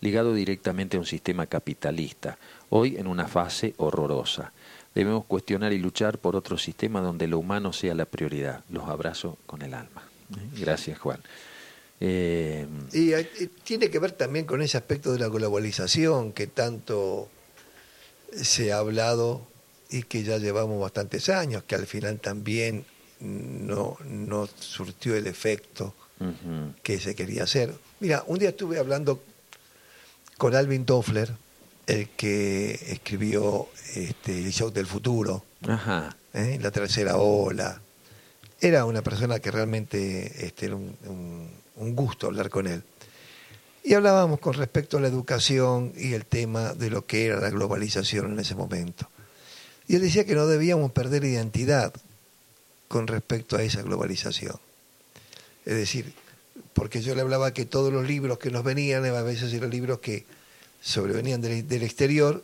ligado 0.00 0.32
directamente 0.32 0.96
a 0.96 1.00
un 1.00 1.06
sistema 1.06 1.46
capitalista, 1.46 2.38
hoy 2.70 2.96
en 2.96 3.08
una 3.08 3.28
fase 3.28 3.74
horrorosa. 3.76 4.54
Debemos 4.94 5.26
cuestionar 5.26 5.74
y 5.74 5.78
luchar 5.78 6.16
por 6.16 6.34
otro 6.34 6.56
sistema 6.56 7.02
donde 7.02 7.26
lo 7.26 7.38
humano 7.40 7.74
sea 7.74 7.94
la 7.94 8.06
prioridad. 8.06 8.64
Los 8.70 8.88
abrazo 8.88 9.36
con 9.44 9.60
el 9.60 9.74
alma. 9.74 10.08
Gracias, 10.58 10.98
Juan. 10.98 11.20
Y 12.00 13.12
tiene 13.64 13.90
que 13.90 13.98
ver 13.98 14.12
también 14.12 14.44
con 14.44 14.60
ese 14.60 14.76
aspecto 14.76 15.12
de 15.12 15.18
la 15.18 15.28
globalización 15.28 16.32
que 16.32 16.46
tanto 16.46 17.28
se 18.34 18.72
ha 18.72 18.78
hablado 18.78 19.46
y 19.90 20.02
que 20.02 20.22
ya 20.22 20.38
llevamos 20.38 20.80
bastantes 20.80 21.28
años, 21.28 21.62
que 21.64 21.74
al 21.74 21.86
final 21.86 22.18
también 22.18 22.84
no, 23.20 23.96
no 24.04 24.48
surtió 24.58 25.16
el 25.16 25.26
efecto 25.26 25.94
que 26.82 26.98
se 26.98 27.14
quería 27.14 27.44
hacer. 27.44 27.74
Mira, 28.00 28.24
un 28.26 28.38
día 28.38 28.50
estuve 28.50 28.78
hablando 28.78 29.22
con 30.36 30.54
Alvin 30.54 30.84
Toffler, 30.84 31.32
el 31.86 32.08
que 32.10 32.72
escribió 32.88 33.68
este, 33.94 34.38
El 34.38 34.52
Show 34.52 34.70
del 34.70 34.86
Futuro, 34.86 35.44
¿eh? 36.34 36.58
La 36.60 36.70
Tercera 36.70 37.16
Ola. 37.16 37.80
Era 38.60 38.84
una 38.86 39.02
persona 39.02 39.38
que 39.38 39.50
realmente 39.50 40.46
este, 40.46 40.66
era 40.66 40.76
un, 40.76 40.96
un 41.06 41.50
gusto 41.76 42.26
hablar 42.26 42.50
con 42.50 42.66
él. 42.66 42.82
Y 43.84 43.94
hablábamos 43.94 44.40
con 44.40 44.54
respecto 44.54 44.98
a 44.98 45.00
la 45.00 45.08
educación 45.08 45.92
y 45.96 46.14
el 46.14 46.26
tema 46.26 46.74
de 46.74 46.90
lo 46.90 47.06
que 47.06 47.26
era 47.26 47.40
la 47.40 47.50
globalización 47.50 48.32
en 48.32 48.40
ese 48.40 48.54
momento. 48.54 49.08
Y 49.86 49.94
él 49.94 50.02
decía 50.02 50.24
que 50.24 50.34
no 50.34 50.46
debíamos 50.46 50.90
perder 50.90 51.24
identidad 51.24 51.92
con 52.88 53.06
respecto 53.06 53.56
a 53.56 53.62
esa 53.62 53.82
globalización. 53.82 54.56
Es 55.64 55.74
decir, 55.74 56.12
porque 56.72 57.00
yo 57.00 57.14
le 57.14 57.20
hablaba 57.20 57.52
que 57.52 57.64
todos 57.64 57.92
los 57.92 58.06
libros 58.06 58.38
que 58.38 58.50
nos 58.50 58.64
venían 58.64 59.04
a 59.04 59.22
veces 59.22 59.52
eran 59.52 59.70
libros 59.70 60.00
que 60.00 60.24
sobrevenían 60.80 61.40
del, 61.40 61.66
del 61.68 61.82
exterior 61.82 62.42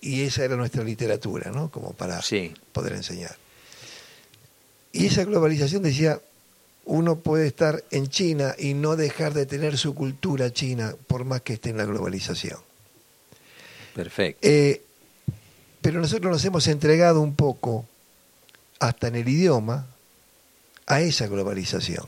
y 0.00 0.22
esa 0.22 0.44
era 0.44 0.56
nuestra 0.56 0.84
literatura, 0.84 1.50
¿no? 1.50 1.70
Como 1.70 1.92
para 1.92 2.20
poder 2.72 2.92
enseñar. 2.92 3.36
Y 4.92 5.06
esa 5.06 5.24
globalización 5.24 5.82
decía, 5.82 6.20
uno 6.88 7.16
puede 7.16 7.46
estar 7.46 7.84
en 7.90 8.08
China 8.08 8.54
y 8.58 8.72
no 8.72 8.96
dejar 8.96 9.34
de 9.34 9.44
tener 9.44 9.76
su 9.76 9.94
cultura 9.94 10.50
china 10.52 10.94
por 11.06 11.24
más 11.24 11.42
que 11.42 11.52
esté 11.52 11.68
en 11.70 11.76
la 11.76 11.84
globalización. 11.84 12.58
Perfecto. 13.94 14.40
Eh, 14.48 14.82
pero 15.82 16.00
nosotros 16.00 16.32
nos 16.32 16.44
hemos 16.46 16.66
entregado 16.66 17.20
un 17.20 17.34
poco, 17.34 17.84
hasta 18.80 19.08
en 19.08 19.16
el 19.16 19.28
idioma, 19.28 19.86
a 20.86 21.00
esa 21.02 21.26
globalización. 21.26 22.06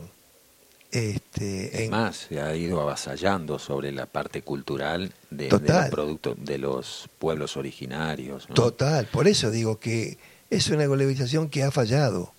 Este, 0.90 1.88
más, 1.90 2.26
se 2.28 2.40
ha 2.40 2.56
ido 2.56 2.80
avasallando 2.80 3.58
sobre 3.58 3.92
la 3.92 4.06
parte 4.06 4.42
cultural 4.42 5.12
de, 5.30 5.50
los 5.50 5.90
productos 5.90 6.36
de 6.40 6.56
los 6.56 7.08
pueblos 7.18 7.58
originarios. 7.58 8.48
Total, 8.54 9.06
por 9.06 9.28
eso 9.28 9.50
digo 9.50 9.78
que 9.78 10.16
es 10.48 10.68
una 10.68 10.86
globalización 10.86 11.50
que 11.50 11.62
ha 11.62 11.70
fallado. 11.70 12.32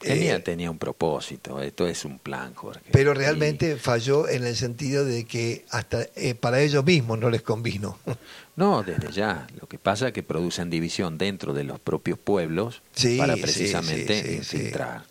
Tenía, 0.00 0.36
eh, 0.36 0.40
tenía 0.40 0.70
un 0.70 0.78
propósito, 0.78 1.60
esto 1.60 1.86
es 1.86 2.06
un 2.06 2.18
plan, 2.18 2.54
Jorge. 2.54 2.80
Pero 2.90 3.12
realmente 3.12 3.76
falló 3.76 4.28
en 4.30 4.46
el 4.46 4.56
sentido 4.56 5.04
de 5.04 5.26
que 5.26 5.66
hasta 5.68 6.06
eh, 6.16 6.34
para 6.34 6.62
ellos 6.62 6.82
mismos 6.86 7.18
no 7.18 7.30
les 7.30 7.42
convino. 7.42 7.98
No, 8.56 8.82
desde 8.82 9.10
ya. 9.10 9.46
Lo 9.58 9.66
que 9.66 9.78
pasa 9.78 10.08
es 10.08 10.12
que 10.12 10.22
producen 10.22 10.68
división 10.68 11.16
dentro 11.16 11.54
de 11.54 11.64
los 11.64 11.80
propios 11.80 12.18
pueblos 12.18 12.82
para 13.16 13.34
precisamente 13.36 14.34
infiltrar. 14.34 15.04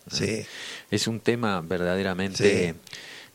Es 0.91 1.07
un 1.07 1.19
tema 1.19 1.59
verdaderamente... 1.61 2.75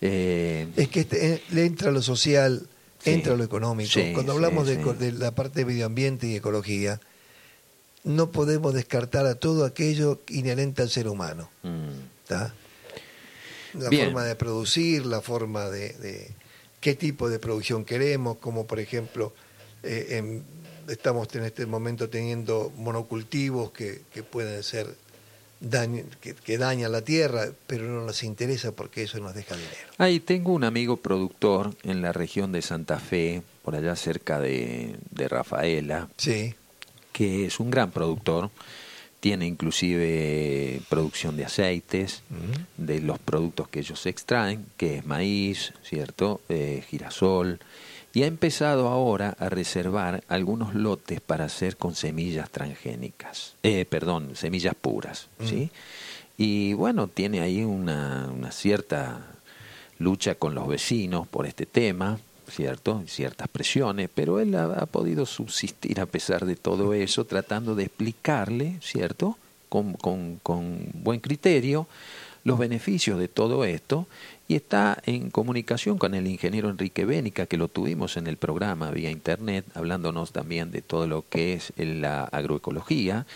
Eh, 0.00 0.68
es 0.76 0.88
que 0.88 1.00
este, 1.00 1.42
le 1.50 1.64
entra 1.64 1.90
lo 1.90 2.00
social, 2.00 2.68
entra 3.04 3.34
lo 3.34 3.42
económico. 3.42 3.98
Cuando 4.12 4.34
hablamos 4.34 4.68
de, 4.68 4.76
de 4.76 5.10
la 5.10 5.32
parte 5.32 5.60
de 5.60 5.66
medio 5.66 5.86
ambiente 5.86 6.28
y 6.28 6.36
ecología, 6.36 7.00
no 8.04 8.30
podemos 8.30 8.74
descartar 8.74 9.26
a 9.26 9.34
todo 9.34 9.64
aquello 9.64 10.20
inherente 10.28 10.82
al 10.82 10.90
ser 10.90 11.08
humano. 11.08 11.48
Mm. 11.62 12.38
La 13.74 13.90
forma 13.90 14.24
de 14.24 14.36
producir, 14.36 15.04
la 15.04 15.20
forma 15.20 15.68
de, 15.68 16.30
qué 16.80 16.94
tipo 16.94 17.28
de 17.28 17.38
producción 17.38 17.84
queremos, 17.84 18.36
como 18.38 18.66
por 18.66 18.78
ejemplo, 18.78 19.32
eh, 19.82 20.42
estamos 20.88 21.34
en 21.34 21.44
este 21.44 21.66
momento 21.66 22.08
teniendo 22.08 22.72
monocultivos 22.76 23.72
que, 23.72 24.02
pueden 24.30 24.62
ser 24.62 24.94
que, 26.20 26.34
que, 26.34 26.58
dañan 26.58 26.92
la 26.92 27.02
tierra, 27.02 27.48
pero 27.66 27.84
no 27.84 28.04
nos 28.04 28.22
interesa 28.22 28.72
porque 28.72 29.04
eso 29.04 29.18
nos 29.18 29.34
deja 29.34 29.56
dinero. 29.56 29.74
Ahí 29.98 30.20
tengo 30.20 30.52
un 30.52 30.62
amigo 30.62 30.98
productor 30.98 31.74
en 31.82 32.00
la 32.00 32.12
región 32.12 32.52
de 32.52 32.62
Santa 32.62 33.00
Fe, 33.00 33.42
por 33.62 33.74
allá 33.74 33.96
cerca 33.96 34.38
de, 34.38 34.96
de 35.10 35.28
Rafaela. 35.28 36.08
Sí 36.16 36.54
que 37.14 37.46
es 37.46 37.60
un 37.60 37.70
gran 37.70 37.92
productor, 37.92 38.50
tiene 39.20 39.46
inclusive 39.46 40.82
producción 40.90 41.36
de 41.36 41.44
aceites, 41.46 42.22
de 42.76 43.00
los 43.00 43.18
productos 43.20 43.68
que 43.68 43.78
ellos 43.78 44.04
extraen, 44.04 44.66
que 44.76 44.96
es 44.96 45.06
maíz, 45.06 45.72
¿cierto? 45.82 46.42
Eh, 46.48 46.84
girasol, 46.90 47.60
y 48.12 48.24
ha 48.24 48.26
empezado 48.26 48.88
ahora 48.88 49.36
a 49.38 49.48
reservar 49.48 50.24
algunos 50.28 50.74
lotes 50.74 51.20
para 51.20 51.44
hacer 51.44 51.76
con 51.76 51.94
semillas 51.94 52.50
transgénicas, 52.50 53.54
eh, 53.62 53.86
perdón, 53.86 54.34
semillas 54.34 54.74
puras, 54.74 55.28
¿sí? 55.42 55.70
Y 56.36 56.74
bueno, 56.74 57.06
tiene 57.06 57.40
ahí 57.40 57.62
una, 57.62 58.28
una 58.28 58.50
cierta 58.50 59.20
lucha 59.98 60.34
con 60.34 60.54
los 60.54 60.66
vecinos 60.66 61.28
por 61.28 61.46
este 61.46 61.64
tema, 61.64 62.18
¿cierto? 62.48 63.02
Ciertas 63.06 63.48
presiones, 63.48 64.08
pero 64.14 64.40
él 64.40 64.54
ha, 64.54 64.86
podido 64.86 65.26
subsistir 65.26 66.00
a 66.00 66.06
pesar 66.06 66.46
de 66.46 66.56
todo 66.56 66.94
eso, 66.94 67.24
tratando 67.24 67.74
de 67.74 67.84
explicarle, 67.84 68.78
¿cierto? 68.82 69.38
Con, 69.68 69.94
con, 69.94 70.38
con 70.42 70.78
buen 70.94 71.20
criterio 71.20 71.86
los 72.44 72.58
beneficios 72.58 73.18
de 73.18 73.26
todo 73.26 73.64
esto 73.64 74.06
y 74.46 74.56
está 74.56 74.98
en 75.06 75.30
comunicación 75.30 75.96
con 75.96 76.14
el 76.14 76.26
ingeniero 76.26 76.68
Enrique 76.68 77.06
Bénica, 77.06 77.46
que 77.46 77.56
lo 77.56 77.68
tuvimos 77.68 78.16
en 78.18 78.26
el 78.26 78.36
programa 78.36 78.90
vía 78.90 79.10
internet, 79.10 79.64
hablándonos 79.74 80.32
también 80.32 80.70
de 80.70 80.82
todo 80.82 81.06
lo 81.06 81.24
que 81.28 81.54
es 81.54 81.72
la 81.76 82.24
agroecología 82.24 83.26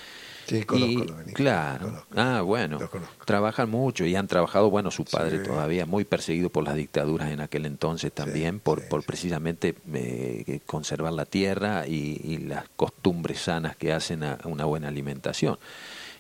Sí, 0.49 0.63
conozco 0.65 1.15
Claro. 1.35 2.05
ah, 2.17 2.41
bueno. 2.41 2.79
Trabajan 3.27 3.69
mucho 3.69 4.07
y 4.07 4.17
han 4.17 4.27
trabajado, 4.27 4.71
bueno, 4.71 4.91
su 4.91 5.05
padre 5.05 5.41
todavía, 5.41 5.85
muy 5.85 6.05
perseguido 6.05 6.49
por 6.49 6.65
las 6.65 6.75
dictaduras 6.75 7.31
en 7.31 7.41
aquel 7.41 7.67
entonces 7.67 8.13
también, 8.13 8.59
por, 8.59 8.89
por 8.89 9.05
precisamente 9.05 9.75
eh, 9.93 10.61
conservar 10.65 11.13
la 11.13 11.27
tierra 11.27 11.87
y, 11.87 12.39
las 12.39 12.65
costumbres 12.77 13.41
sanas 13.41 13.77
que 13.77 13.93
hacen 13.93 14.23
a, 14.23 14.39
una 14.45 14.65
buena 14.65 14.89
alimentación. 14.89 15.59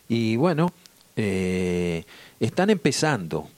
Y 0.08 0.36
bueno, 0.36 0.72
eh, 1.16 2.04
están 2.38 2.68
empezando, 2.68 3.48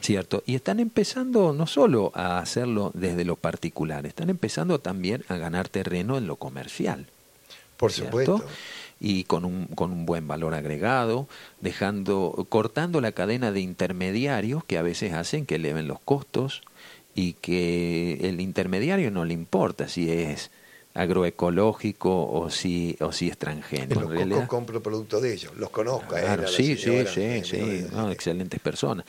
¿cierto? 0.00 0.42
Y 0.46 0.56
están 0.56 0.80
empezando 0.80 1.52
no 1.52 1.68
solo 1.68 2.10
a 2.14 2.38
hacerlo 2.38 2.90
desde 2.94 3.24
lo 3.24 3.36
particular, 3.36 4.04
están 4.04 4.30
empezando 4.30 4.80
también 4.80 5.24
a 5.28 5.36
ganar 5.36 5.68
terreno 5.68 6.18
en 6.18 6.26
lo 6.26 6.36
comercial. 6.36 7.06
Por 7.76 7.92
supuesto 7.92 8.42
y 9.00 9.24
con 9.24 9.44
un, 9.44 9.66
con 9.66 9.92
un 9.92 10.06
buen 10.06 10.26
valor 10.26 10.54
agregado, 10.54 11.28
dejando, 11.60 12.46
cortando 12.48 13.00
la 13.00 13.12
cadena 13.12 13.52
de 13.52 13.60
intermediarios 13.60 14.64
que 14.64 14.78
a 14.78 14.82
veces 14.82 15.12
hacen 15.12 15.46
que 15.46 15.56
eleven 15.56 15.86
los 15.86 16.00
costos 16.00 16.62
y 17.14 17.34
que 17.34 18.18
el 18.22 18.40
intermediario 18.40 19.10
no 19.10 19.24
le 19.24 19.34
importa 19.34 19.88
si 19.88 20.10
es 20.10 20.50
agroecológico 20.94 22.26
o 22.26 22.48
si 22.48 22.96
o 23.00 23.12
si 23.12 23.28
es 23.28 23.36
transgénico. 23.36 24.12
En 24.12 24.46
compro 24.46 24.82
productos 24.82 25.20
de 25.22 25.34
ellos, 25.34 25.54
los 25.56 25.68
conozco. 25.70 26.08
Claro, 26.08 26.48
sí, 26.48 26.76
sí, 26.76 27.04
sí, 27.06 27.42
sí, 27.44 27.86
excelentes 28.10 28.60
personas. 28.60 29.04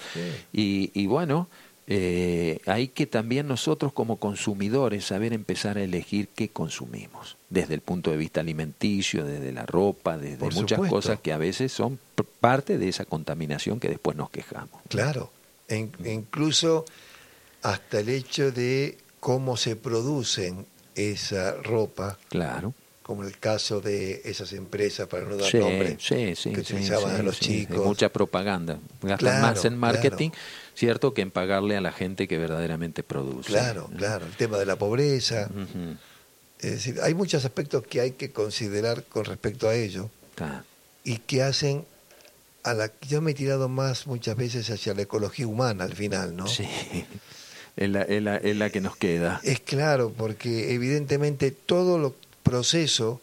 Y, 0.52 0.91
y 0.93 1.08
bueno, 1.08 1.47
eh, 1.89 2.60
hay 2.65 2.89
que 2.89 3.08
también 3.08 3.47
nosotros 3.47 3.93
como 3.93 4.17
consumidores 4.17 5.06
saber 5.06 5.32
empezar 5.32 5.78
a 5.78 5.84
elegir 5.84 6.28
qué 6.28 6.50
consumimos, 6.50 7.38
desde 7.50 7.76
el 7.76 7.82
punto 7.82 8.12
de 8.12 8.17
vista 8.17 8.41
alimenticio, 8.41 9.23
desde 9.23 9.54
la 9.54 9.65
ropa, 9.65 10.17
desde 10.17 10.50
muchas 10.52 10.80
cosas 10.89 11.19
que 11.21 11.31
a 11.31 11.38
veces 11.38 11.71
son 11.71 11.98
parte 12.42 12.77
de 12.77 12.90
esa 12.90 13.06
contaminación 13.06 13.79
que 13.79 13.88
después 13.88 14.17
nos 14.17 14.29
quejamos. 14.29 14.81
Claro, 14.90 15.31
e 15.69 15.90
incluso 16.06 16.83
hasta 17.62 18.02
el 18.02 18.10
hecho 18.10 18.52
de 18.52 18.98
cómo 19.21 19.56
se 19.56 19.77
producen 19.77 20.65
esa 20.94 21.54
ropa. 21.62 22.17
Claro 22.29 22.73
como 23.08 23.23
el 23.23 23.39
caso 23.39 23.79
de 23.79 24.21
esas 24.25 24.51
empresas, 24.51 25.08
para 25.08 25.23
no 25.23 25.37
dar 25.37 25.55
nombre, 25.55 25.97
que 25.97 26.60
utilizaban 26.60 27.15
a 27.15 27.23
los 27.23 27.39
chicos. 27.39 27.85
mucha 27.85 28.10
propaganda, 28.10 28.79
gastan 29.01 29.41
más 29.41 29.63
en 29.63 29.77
marketing, 29.77 30.31
¿cierto?, 30.75 31.13
que 31.13 31.21
en 31.21 31.31
pagarle 31.31 31.77
a 31.77 31.81
la 31.81 31.93
gente 31.93 32.27
que 32.27 32.37
verdaderamente 32.37 33.03
produce. 33.03 33.47
Claro, 33.47 33.89
claro, 33.95 34.25
el 34.25 34.33
tema 34.33 34.58
de 34.58 34.65
la 34.65 34.75
pobreza. 34.75 35.49
Es 36.60 36.71
decir, 36.71 36.99
hay 37.01 37.13
muchos 37.13 37.45
aspectos 37.45 37.87
que 37.87 38.01
hay 38.01 38.12
que 38.12 38.31
considerar 38.31 39.05
con 39.05 39.23
respecto 39.23 39.69
a 39.69 39.75
ello 39.75 40.10
y 41.05 41.19
que 41.19 41.43
hacen 41.43 41.85
a 42.63 42.73
la 42.73 42.91
yo 43.08 43.21
me 43.21 43.31
he 43.31 43.33
tirado 43.33 43.69
más 43.69 44.05
muchas 44.05 44.35
veces 44.35 44.69
hacia 44.69 44.93
la 44.93 45.03
ecología 45.03 45.47
humana 45.47 45.85
al 45.85 45.95
final, 45.95 46.35
¿no? 46.35 46.47
Sí, 46.47 46.67
es 47.77 47.89
la, 47.89 48.01
es 48.01 48.21
la, 48.21 48.35
es 48.35 48.58
la 48.58 48.69
que 48.69 48.81
nos 48.81 48.97
queda. 48.97 49.39
Es 49.43 49.62
claro, 49.62 50.12
porque 50.12 50.73
evidentemente 50.73 51.51
todo 51.51 51.97
lo 51.97 52.15
proceso 52.48 53.21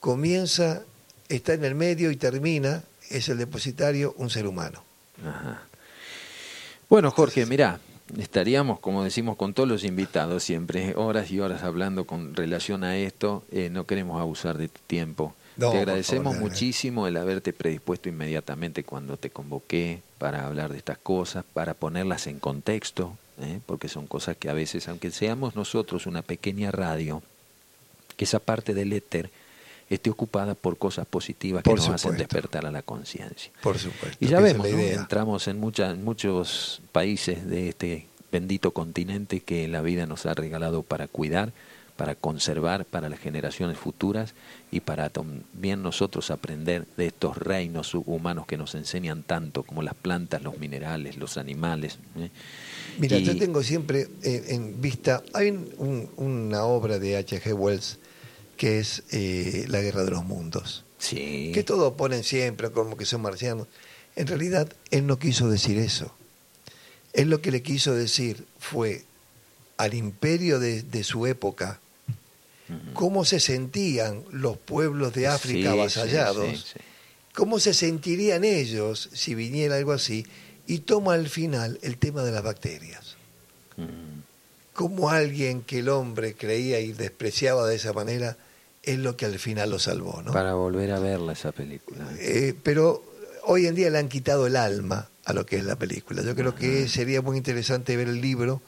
comienza, 0.00 0.82
está 1.28 1.54
en 1.54 1.64
el 1.64 1.74
medio 1.74 2.10
y 2.10 2.16
termina, 2.16 2.82
es 3.10 3.28
el 3.28 3.38
depositario, 3.38 4.14
un 4.18 4.30
ser 4.30 4.46
humano. 4.46 4.82
Ajá. 5.24 5.62
Bueno, 6.88 7.10
Jorge, 7.10 7.46
mira, 7.46 7.80
estaríamos, 8.18 8.80
como 8.80 9.04
decimos, 9.04 9.36
con 9.36 9.54
todos 9.54 9.68
los 9.68 9.84
invitados 9.84 10.42
siempre, 10.42 10.94
horas 10.96 11.30
y 11.30 11.40
horas 11.40 11.62
hablando 11.62 12.04
con 12.04 12.34
relación 12.34 12.84
a 12.84 12.96
esto. 12.96 13.44
Eh, 13.50 13.70
no 13.70 13.86
queremos 13.86 14.20
abusar 14.20 14.58
de 14.58 14.68
tu 14.68 14.80
tiempo. 14.86 15.34
te 15.58 15.66
agradecemos 15.66 16.36
muchísimo 16.36 17.06
el 17.06 17.16
haberte 17.16 17.52
predispuesto 17.52 18.08
inmediatamente 18.08 18.84
cuando 18.84 19.16
te 19.16 19.30
convoqué 19.30 20.02
para 20.18 20.46
hablar 20.46 20.70
de 20.70 20.78
estas 20.78 20.98
cosas, 20.98 21.44
para 21.52 21.74
ponerlas 21.74 22.26
en 22.26 22.38
contexto, 22.38 23.16
¿eh? 23.40 23.60
porque 23.64 23.88
son 23.88 24.06
cosas 24.06 24.36
que 24.36 24.50
a 24.50 24.52
veces, 24.52 24.88
aunque 24.88 25.10
seamos 25.10 25.56
nosotros 25.56 26.06
una 26.06 26.22
pequeña 26.22 26.70
radio, 26.70 27.22
que 28.16 28.24
esa 28.24 28.38
parte 28.38 28.74
del 28.74 28.92
éter 28.92 29.30
esté 29.94 30.10
ocupada 30.10 30.54
por 30.54 30.78
cosas 30.78 31.06
positivas 31.06 31.62
que 31.62 31.74
nos 31.74 31.88
hacen 31.88 32.16
despertar 32.16 32.66
a 32.66 32.70
la 32.70 32.82
conciencia. 32.82 33.52
Por 33.62 33.78
supuesto. 33.78 34.16
Y 34.20 34.28
ya 34.28 34.40
vemos, 34.40 34.66
entramos 34.66 35.48
en, 35.48 35.62
en 35.62 36.04
muchos 36.04 36.80
países 36.92 37.46
de 37.46 37.68
este 37.68 38.06
bendito 38.30 38.72
continente 38.72 39.40
que 39.40 39.68
la 39.68 39.82
vida 39.82 40.06
nos 40.06 40.24
ha 40.24 40.34
regalado 40.34 40.82
para 40.82 41.06
cuidar, 41.06 41.52
para 41.96 42.14
conservar 42.14 42.86
para 42.86 43.10
las 43.10 43.20
generaciones 43.20 43.76
futuras 43.76 44.34
y 44.70 44.80
para 44.80 45.10
también 45.10 45.82
nosotros 45.82 46.30
aprender 46.30 46.86
de 46.96 47.08
estos 47.08 47.36
reinos 47.36 47.94
humanos 47.94 48.46
que 48.46 48.56
nos 48.56 48.74
enseñan 48.74 49.22
tanto, 49.22 49.62
como 49.62 49.82
las 49.82 49.94
plantas, 49.94 50.42
los 50.42 50.58
minerales, 50.58 51.18
los 51.18 51.36
animales. 51.36 51.98
¿eh? 52.16 52.30
Mira, 52.98 53.18
yo 53.18 53.36
tengo 53.36 53.62
siempre 53.62 54.08
eh, 54.22 54.44
en 54.48 54.80
vista, 54.80 55.22
hay 55.34 55.50
una 56.16 56.64
obra 56.64 56.98
de 56.98 57.18
H.G. 57.18 57.52
Wells 57.52 57.98
que 58.62 58.78
es 58.78 59.02
eh, 59.10 59.64
La 59.66 59.80
Guerra 59.80 60.04
de 60.04 60.12
los 60.12 60.24
Mundos. 60.24 60.84
Sí. 61.00 61.50
Que 61.52 61.64
todos 61.64 61.94
ponen 61.94 62.22
siempre 62.22 62.70
como 62.70 62.96
que 62.96 63.04
son 63.04 63.20
marcianos. 63.20 63.66
En 64.14 64.28
realidad, 64.28 64.72
él 64.92 65.08
no 65.08 65.18
quiso 65.18 65.50
decir 65.50 65.78
eso. 65.78 66.14
Él 67.12 67.28
lo 67.28 67.42
que 67.42 67.50
le 67.50 67.64
quiso 67.64 67.92
decir 67.92 68.46
fue 68.60 69.02
al 69.78 69.94
imperio 69.94 70.60
de, 70.60 71.02
su 71.02 71.26
época, 71.26 71.80
cómo 72.94 73.24
se 73.24 73.40
sentían 73.40 74.22
los 74.30 74.58
pueblos 74.58 75.12
de 75.12 75.26
África 75.26 75.72
avasallados, 75.72 76.76
cómo 77.34 77.58
se 77.58 77.74
sentirían 77.74 78.44
ellos 78.44 79.08
si 79.12 79.34
viniera 79.34 79.74
algo 79.74 79.90
así, 79.90 80.24
y 80.68 80.78
toma 80.78 81.14
al 81.14 81.28
final 81.28 81.80
el 81.82 81.98
tema 81.98 82.22
de 82.22 82.30
las 82.30 82.44
bacterias. 82.44 83.16
Cómo 84.72 85.10
alguien 85.10 85.62
que 85.62 85.80
el 85.80 85.88
hombre 85.88 86.34
creía 86.34 86.78
y 86.78 86.92
despreciaba 86.92 87.66
de 87.66 87.74
esa 87.74 87.92
manera 87.92 88.36
es 88.82 88.98
lo 88.98 89.16
que 89.16 89.26
al 89.26 89.38
final 89.38 89.70
lo 89.70 89.78
salvó. 89.78 90.22
¿no? 90.22 90.32
Para 90.32 90.54
volver 90.54 90.92
a 90.92 90.98
verla 90.98 91.32
esa 91.32 91.52
película. 91.52 92.06
Eh, 92.18 92.54
pero 92.62 93.02
hoy 93.44 93.66
en 93.66 93.74
día 93.74 93.90
le 93.90 93.98
han 93.98 94.08
quitado 94.08 94.46
el 94.46 94.56
alma 94.56 95.08
a 95.24 95.32
lo 95.32 95.46
que 95.46 95.56
es 95.56 95.64
la 95.64 95.76
película. 95.76 96.22
Yo 96.22 96.34
creo 96.34 96.54
que 96.54 96.88
sería 96.88 97.22
muy 97.22 97.36
interesante 97.36 97.96
ver 97.96 98.08
el 98.08 98.20
libro 98.20 98.60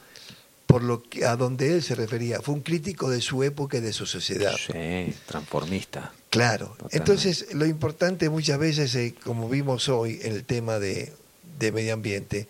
por 0.65 0.83
lo 0.83 1.03
que 1.03 1.25
a 1.25 1.35
donde 1.35 1.73
él 1.73 1.83
se 1.83 1.95
refería. 1.95 2.41
Fue 2.41 2.53
un 2.53 2.61
crítico 2.61 3.09
de 3.09 3.21
su 3.21 3.43
época 3.43 3.77
y 3.77 3.81
de 3.81 3.93
su 3.93 4.05
sociedad. 4.05 4.55
Sí, 4.55 5.13
transformista. 5.25 6.11
Claro. 6.29 6.75
Entonces, 6.91 7.53
lo 7.53 7.65
importante 7.65 8.29
muchas 8.29 8.57
veces, 8.57 8.95
eh, 8.95 9.15
como 9.23 9.47
vimos 9.47 9.89
hoy 9.89 10.19
en 10.23 10.33
el 10.33 10.43
tema 10.43 10.79
de, 10.79 11.13
de 11.59 11.71
medio 11.71 11.93
ambiente, 11.93 12.47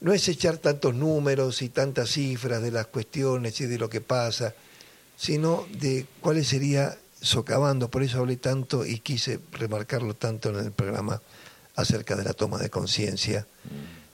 no 0.00 0.12
es 0.12 0.28
echar 0.28 0.58
tantos 0.58 0.94
números 0.94 1.62
y 1.62 1.68
tantas 1.68 2.10
cifras 2.10 2.60
de 2.62 2.70
las 2.70 2.86
cuestiones 2.86 3.58
y 3.60 3.66
de 3.66 3.78
lo 3.78 3.88
que 3.88 4.00
pasa, 4.00 4.54
sino 5.16 5.66
de 5.78 6.06
cuál 6.20 6.44
sería 6.44 6.96
socavando. 7.20 7.90
Por 7.90 8.02
eso 8.02 8.18
hablé 8.18 8.36
tanto 8.36 8.84
y 8.84 8.98
quise 8.98 9.40
remarcarlo 9.52 10.14
tanto 10.14 10.50
en 10.50 10.66
el 10.66 10.72
programa 10.72 11.20
acerca 11.76 12.16
de 12.16 12.24
la 12.24 12.34
toma 12.34 12.58
de 12.58 12.70
conciencia, 12.70 13.46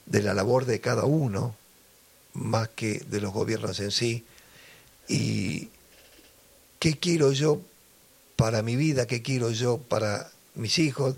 de 0.05 0.21
la 0.21 0.33
labor 0.33 0.65
de 0.65 0.79
cada 0.79 1.05
uno, 1.05 1.55
más 2.33 2.69
que 2.69 2.99
de 2.99 3.21
los 3.21 3.33
gobiernos 3.33 3.79
en 3.79 3.91
sí. 3.91 4.25
Y 5.07 5.69
qué 6.79 6.97
quiero 6.97 7.31
yo 7.31 7.61
para 8.35 8.61
mi 8.61 8.75
vida, 8.75 9.05
qué 9.05 9.21
quiero 9.21 9.51
yo 9.51 9.77
para 9.77 10.31
mis 10.55 10.79
hijos, 10.79 11.15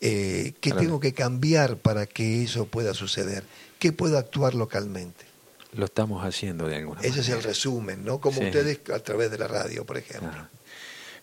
eh, 0.00 0.54
qué 0.60 0.72
tengo 0.72 1.00
que 1.00 1.12
cambiar 1.12 1.76
para 1.76 2.06
que 2.06 2.42
eso 2.42 2.66
pueda 2.66 2.92
suceder, 2.94 3.44
qué 3.78 3.92
puedo 3.92 4.18
actuar 4.18 4.54
localmente. 4.54 5.31
Lo 5.72 5.86
estamos 5.86 6.24
haciendo 6.24 6.68
de 6.68 6.76
alguna 6.76 7.00
Ese 7.00 7.20
es 7.20 7.28
el 7.30 7.42
resumen, 7.42 8.04
¿no? 8.04 8.20
Como 8.20 8.40
ustedes 8.40 8.80
a 8.92 8.98
través 8.98 9.30
de 9.30 9.38
la 9.38 9.48
radio, 9.48 9.84
por 9.84 9.96
ejemplo. 9.96 10.48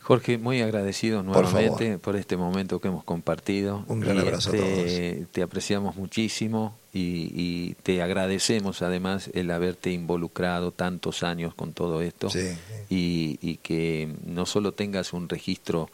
Jorge, 0.02 0.40
muy 0.40 0.62
agradecido 0.62 1.22
nuevamente 1.22 2.00
por, 2.00 2.16
este 2.16 2.36
momento 2.36 2.82
que 2.82 2.88
hemos 2.88 3.04
compartido. 3.04 3.86
Un 3.88 4.00
gran 4.00 4.18
abrazo 4.18 4.50
a 4.50 4.54
todos. 4.54 5.28
Te 5.32 5.44
apreciamos 5.44 5.98
muchísimo 5.98 6.76
y, 6.92 7.76
te 7.84 8.02
agradecemos 8.02 8.82
además 8.82 9.30
el 9.36 9.52
haberte 9.52 9.92
involucrado 9.92 10.72
tantos 10.72 11.22
años 11.22 11.54
con 11.54 11.74
todo 11.74 12.02
esto 12.02 12.30
Y, 12.90 13.38
y 13.40 13.58
que 13.58 14.12
no 14.26 14.48
solo 14.48 14.72
tengas 14.72 15.14
un 15.14 15.30
registro 15.30 15.92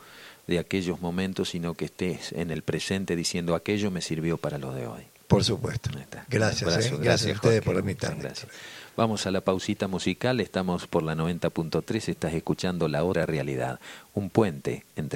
de 0.47 0.60
aquellos 0.60 1.01
momentos, 1.01 1.49
sino 1.49 1.74
que 1.74 1.86
estés 1.86 2.32
en 2.32 2.51
el 2.51 2.62
presente 2.62 3.18
diciendo 3.18 3.53
aquello 3.53 3.91
me 3.91 4.01
sirvió 4.01 4.38
para 4.38 4.58
lo 4.58 4.74
de 4.74 4.88
hoy. 4.88 5.03
Por 5.28 5.43
supuesto. 5.43 5.89
Gracias, 6.30 6.86
eh. 6.86 6.97
gracias, 6.99 7.32
a 7.32 7.36
ustedes 7.36 7.61
por 7.61 7.76
invitarme. 7.76 8.21
Gracias. 8.21 8.51
Vamos 8.95 9.28
a 9.28 9.32
la 9.32 9.41
pausita 9.41 9.89
musical, 9.89 10.39
estamos 10.39 10.88
por 10.88 11.03
la 11.03 11.15
90.3, 11.15 12.09
estás 12.09 12.34
escuchando 12.34 12.88
La 12.88 13.03
Hora 13.03 13.26
Realidad, 13.26 13.82
un 14.13 14.30
puente 14.30 14.86
entre 14.95 15.03